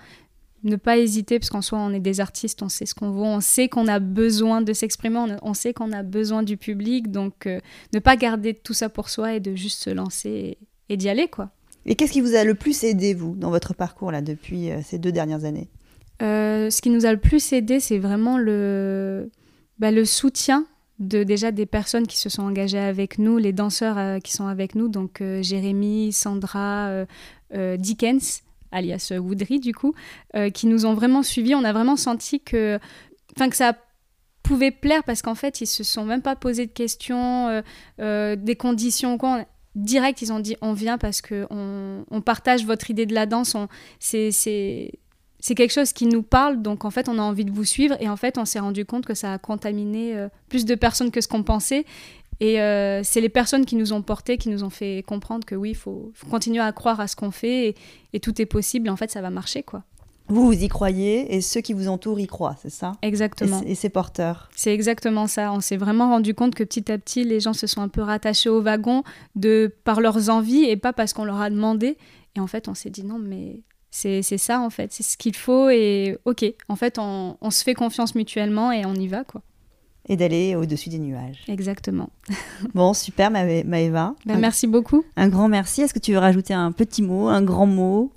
Ne 0.63 0.77
pas 0.77 0.99
hésiter, 0.99 1.39
parce 1.39 1.49
qu'en 1.49 1.63
soi, 1.63 1.79
on 1.79 1.91
est 1.93 2.01
des 2.01 2.21
artistes, 2.21 2.63
on 2.63 2.69
sait 2.69 2.85
ce 2.85 2.95
qu'on 2.95 3.11
veut, 3.11 3.23
on 3.23 3.41
sait 3.41 3.69
qu'on 3.69 3.89
a 3.89 3.99
besoin 3.99 4.61
de 4.61 4.75
s'exprimer, 4.75 5.19
on, 5.41 5.55
sait 5.55 5.73
qu'on 5.73 5.91
a 5.93 6.03
besoin 6.03 6.43
du 6.43 6.59
public, 6.59 7.11
donc 7.11 7.47
euh, 7.47 7.61
ne 7.95 7.99
pas 7.99 8.17
garder 8.17 8.53
tout 8.53 8.75
ça 8.75 8.91
pour 8.91 9.09
soi 9.09 9.35
et 9.35 9.41
de 9.41 9.55
juste 9.55 9.83
se 9.83 9.89
lancer 9.89 10.29
et, 10.29 10.59
et 10.91 10.97
d'y 10.99 11.09
aller, 11.09 11.29
quoi. 11.29 11.51
Et 11.87 11.95
qu'est-ce 11.95 12.13
qui 12.13 12.21
vous 12.21 12.35
a 12.35 12.45
le 12.45 12.55
plus 12.55 12.85
aidé, 12.85 13.15
vous, 13.15 13.35
dans 13.37 13.49
votre 13.49 13.73
parcours 13.73 14.13
là, 14.13 14.21
depuis 14.21 14.71
euh, 14.71 14.81
ces 14.85 14.99
deux 14.99 15.13
dernières 15.13 15.47
années? 15.47 15.69
Euh, 16.21 16.69
Ce 16.69 16.83
qui 16.83 16.91
nous 16.91 17.07
a 17.07 17.13
le 17.13 17.21
plus 17.21 17.55
aidé, 17.55 17.81
c'est 17.81 17.99
vraiment 17.99 18.37
le, 18.37 19.31
bah, 19.79 19.91
le 19.91 20.05
soutien 20.05 20.67
de 20.99 21.23
déjà 21.23 21.53
des 21.53 21.65
personnes 21.65 22.07
qui 22.07 22.19
se 22.19 22.29
sont 22.29 22.43
engagées 22.43 22.79
avec 22.79 23.19
nous, 23.19 23.39
les 23.39 23.55
danseurs 23.55 24.21
qui 24.23 24.35
sont 24.35 24.47
avec 24.47 24.75
nous, 24.75 24.89
donc 24.89 25.23
Jérémy, 25.41 26.13
Sandra, 26.13 27.07
Dickens, 27.79 28.43
alias 28.73 29.13
Woodry 29.17 29.61
du 29.61 29.75
coup, 29.75 29.95
qui 30.55 30.67
nous 30.67 30.87
ont 30.87 30.95
vraiment 30.95 31.23
suivis. 31.23 31.55
On 31.55 31.65
a 31.65 31.73
vraiment 31.73 31.97
senti 31.97 32.41
que, 32.41 32.79
que 33.37 33.57
ça 33.57 33.75
pouvait 34.43 34.71
plaire 34.71 35.05
parce 35.05 35.23
qu'en 35.23 35.35
fait, 35.35 35.61
ils 35.61 35.67
se 35.67 35.85
sont 35.85 36.05
même 36.05 36.23
pas 36.23 36.37
posé 36.37 36.67
de 36.67 36.73
questions, 36.73 37.63
des 37.99 38.57
conditions 38.57 39.19
quoi 39.19 39.45
direct, 39.75 40.23
ils 40.23 40.33
ont 40.33 40.41
dit 40.41 40.57
on 40.61 40.73
vient 40.73 40.99
parce 40.99 41.21
que 41.21 41.47
on, 41.51 42.21
partage 42.21 42.65
votre 42.65 42.91
idée 42.91 43.07
de 43.07 43.15
la 43.15 43.27
danse. 43.27 43.57
C'est 43.99 44.31
c'est 45.43 45.55
quelque 45.55 45.73
chose 45.73 45.95
qui 45.95 46.05
nous 46.05 46.23
parle, 46.23 46.61
donc 46.61 46.85
en 46.85 46.91
fait 46.91 47.09
on 47.09 47.19
a 47.19 47.23
envie 47.23 47.47
de 47.47 47.51
vous 47.51 47.65
suivre 47.65 47.97
et 47.99 48.11
en 48.11 48.17
fait 48.17 48.37
on 48.37 48.45
s'est 48.45 48.59
rendu 48.59 48.85
compte 48.85 49.07
que 49.07 49.15
ça 49.15 49.33
a 49.33 49.39
contaminé 49.39 50.15
euh, 50.15 50.29
plus 50.51 50.67
de 50.67 50.75
personnes 50.75 51.11
que 51.11 51.23
ce 51.23 51.29
qu'on 51.29 51.43
pensait 51.43 51.87
et 52.41 52.61
euh, 52.61 53.03
c'est 53.05 53.21
les 53.21 53.29
personnes 53.29 53.67
qui 53.67 53.77
nous 53.77 53.93
ont 53.93 54.03
portés, 54.03 54.39
qui 54.39 54.49
nous 54.49 54.65
ont 54.65 54.71
fait 54.71 55.05
comprendre 55.07 55.45
que 55.45 55.55
oui, 55.55 55.71
il 55.71 55.77
faut, 55.77 56.13
continuer 56.31 56.61
à 56.61 56.73
croire 56.73 56.99
à 56.99 57.07
ce 57.07 57.15
qu'on 57.15 57.31
fait 57.31 57.69
et, 57.69 57.75
et, 58.15 58.21
tout 58.21 58.41
est 58.41 58.47
possible 58.47 58.89
et 58.89 58.91
en 58.91 58.97
fait 58.97 59.11
ça 59.11 59.21
va 59.21 59.31
marcher 59.31 59.63
quoi. 59.63 59.85
Vous, 60.31 60.47
vous 60.47 60.63
y 60.63 60.69
croyez 60.69 61.35
et 61.35 61.41
ceux 61.41 61.61
qui 61.61 61.73
vous 61.73 61.89
entourent 61.89 62.21
y 62.21 62.29
croient, 62.29 62.55
c'est 62.63 62.71
ça? 62.71 62.93
Exactement. 63.03 63.63
Et 63.67 63.75
c'est 63.75 63.89
porteur. 63.89 64.49
C'est 64.55 64.73
exactement 64.73 65.27
ça. 65.27 65.53
On 65.53 65.59
s'est 65.61 65.77
vraiment 65.77 66.09
rendu 66.09 66.35
compte 66.35 66.55
que 66.55 66.63
petit 66.63 66.91
à 66.93 66.99
petit, 66.99 67.25
les 67.25 67.41
gens 67.41 67.53
se 67.53 67.67
sont 67.67 67.83
un 67.83 67.89
peu 67.89 68.01
rattachés 68.01 68.49
au 68.49 68.63
wagon 68.63 69.03
de, 69.35 69.75
par 69.83 70.01
leurs 70.01 70.31
envies 70.31 70.63
et 70.63 70.77
pas 70.77 70.93
parce 70.93 71.15
qu'on 71.15 71.25
leur 71.25 71.41
a 71.41 71.51
demandé. 71.51 71.99
Et 72.37 72.41
en 72.41 72.47
fait, 72.47 72.69
on 72.69 72.75
s'est 72.75 72.91
dit 72.91 73.03
non, 73.03 73.19
mais 73.19 73.63
c'est 73.91 74.23
ça 74.23 74.61
en 74.61 74.71
fait, 74.71 74.93
c'est 74.93 75.03
ce 75.03 75.17
qu'il 75.17 75.35
faut 75.35 75.69
et 75.69 76.17
ok, 76.25 76.45
en 76.69 76.77
fait, 76.77 77.01
on, 77.01 77.37
on, 77.41 77.51
se 77.51 77.65
fait 77.65 77.75
confiance 77.75 78.15
mutuellement 78.15 78.71
et 78.71 78.87
on 78.87 78.95
y 78.95 79.09
va 79.09 79.25
quoi. 79.25 79.43
Et 80.11 80.17
d'aller 80.17 80.57
au-dessus 80.57 80.89
des 80.89 80.99
nuages. 80.99 81.39
Exactement. 81.47 82.11
bon, 82.75 82.95
super 82.95 83.31
Maëva. 83.31 84.17
Ben, 84.27 84.39
merci 84.39 84.67
beaucoup. 84.67 85.05
Un 85.17 85.29
grand 85.29 85.47
merci. 85.47 85.83
Est-ce 85.83 85.95
que 85.95 86.01
tu 86.01 86.11
veux 86.11 86.19
rajouter 86.19 86.53
un 86.53 86.73
petit 86.73 87.01
mot, 87.01 87.29
un 87.29 87.43
grand 87.43 87.67
mot? 87.67 88.11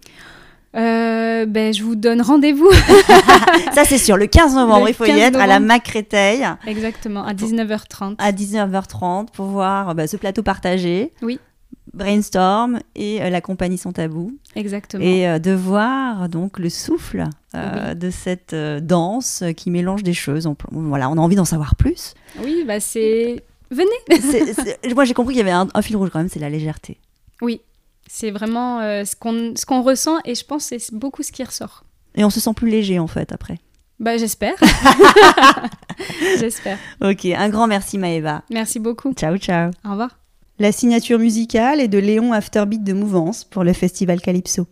Euh, 0.75 1.45
ben, 1.45 1.71
je 1.71 1.83
vous 1.83 1.93
donne 1.93 2.23
rendez-vous. 2.23 2.71
ça, 3.73 3.85
c'est 3.85 3.99
sûr. 3.99 4.17
Le 4.17 4.25
15 4.25 4.55
novembre, 4.55 4.89
il 4.89 4.95
faut 4.95 5.05
y 5.05 5.11
être 5.11 5.39
à 5.39 5.45
la 5.45 5.59
Macréteil. 5.59 6.47
Exactement, 6.65 7.23
à 7.23 7.33
19h30. 7.33 8.15
À 8.17 8.31
19h30 8.31 9.27
pour 9.31 9.45
voir 9.45 9.93
bah, 9.93 10.07
ce 10.07 10.17
plateau 10.17 10.41
partagé. 10.41 11.13
Oui. 11.21 11.39
Brainstorm 11.93 12.79
et 12.95 13.21
euh, 13.21 13.29
la 13.29 13.41
compagnie 13.41 13.77
Sans 13.77 13.91
Tabou. 13.91 14.37
Exactement. 14.55 15.03
Et 15.03 15.27
euh, 15.27 15.39
de 15.39 15.51
voir 15.51 16.29
donc 16.29 16.59
le 16.59 16.69
souffle 16.69 17.25
de 17.53 18.09
cette 18.09 18.55
danse 18.55 19.43
qui 19.55 19.69
mélange 19.69 20.01
des 20.01 20.13
choses. 20.13 20.47
On, 20.47 20.55
voilà, 20.71 21.09
on 21.09 21.13
a 21.13 21.21
envie 21.21 21.35
d'en 21.35 21.45
savoir 21.45 21.75
plus. 21.75 22.15
Oui, 22.43 22.63
bah 22.65 22.79
c'est. 22.79 23.43
Venez. 23.71 24.93
Moi, 24.95 25.05
j'ai 25.05 25.13
compris 25.13 25.33
qu'il 25.35 25.45
y 25.45 25.47
avait 25.47 25.51
un, 25.51 25.67
un 25.73 25.81
fil 25.81 25.95
rouge 25.95 26.09
quand 26.11 26.19
même, 26.19 26.29
c'est 26.29 26.39
la 26.39 26.49
légèreté. 26.49 26.99
Oui, 27.41 27.61
c'est 28.07 28.31
vraiment 28.31 28.79
euh, 28.79 29.05
ce 29.05 29.15
qu'on 29.15 29.53
ce 29.55 29.65
qu'on 29.65 29.81
ressent 29.81 30.19
et 30.25 30.35
je 30.35 30.45
pense 30.45 30.69
que 30.69 30.77
c'est 30.77 30.93
beaucoup 30.93 31.23
ce 31.23 31.31
qui 31.31 31.43
ressort. 31.43 31.83
Et 32.15 32.23
on 32.23 32.29
se 32.29 32.39
sent 32.39 32.53
plus 32.55 32.69
léger 32.69 32.99
en 32.99 33.07
fait 33.07 33.31
après. 33.31 33.59
Bah 33.99 34.17
j'espère. 34.17 34.55
j'espère. 36.39 36.77
Ok, 37.01 37.25
un 37.25 37.49
grand 37.49 37.67
merci 37.67 37.97
Maëva. 37.97 38.43
Merci 38.49 38.79
beaucoup. 38.79 39.13
Ciao 39.13 39.37
ciao. 39.37 39.71
Au 39.85 39.91
revoir. 39.91 40.22
La 40.59 40.71
signature 40.71 41.17
musicale 41.17 41.81
est 41.81 41.87
de 41.87 41.97
Léon 41.97 42.31
Afterbeat 42.31 42.83
de 42.83 42.93
Mouvance 42.93 43.43
pour 43.43 43.63
le 43.63 43.73
festival 43.73 44.21
Calypso. 44.21 44.67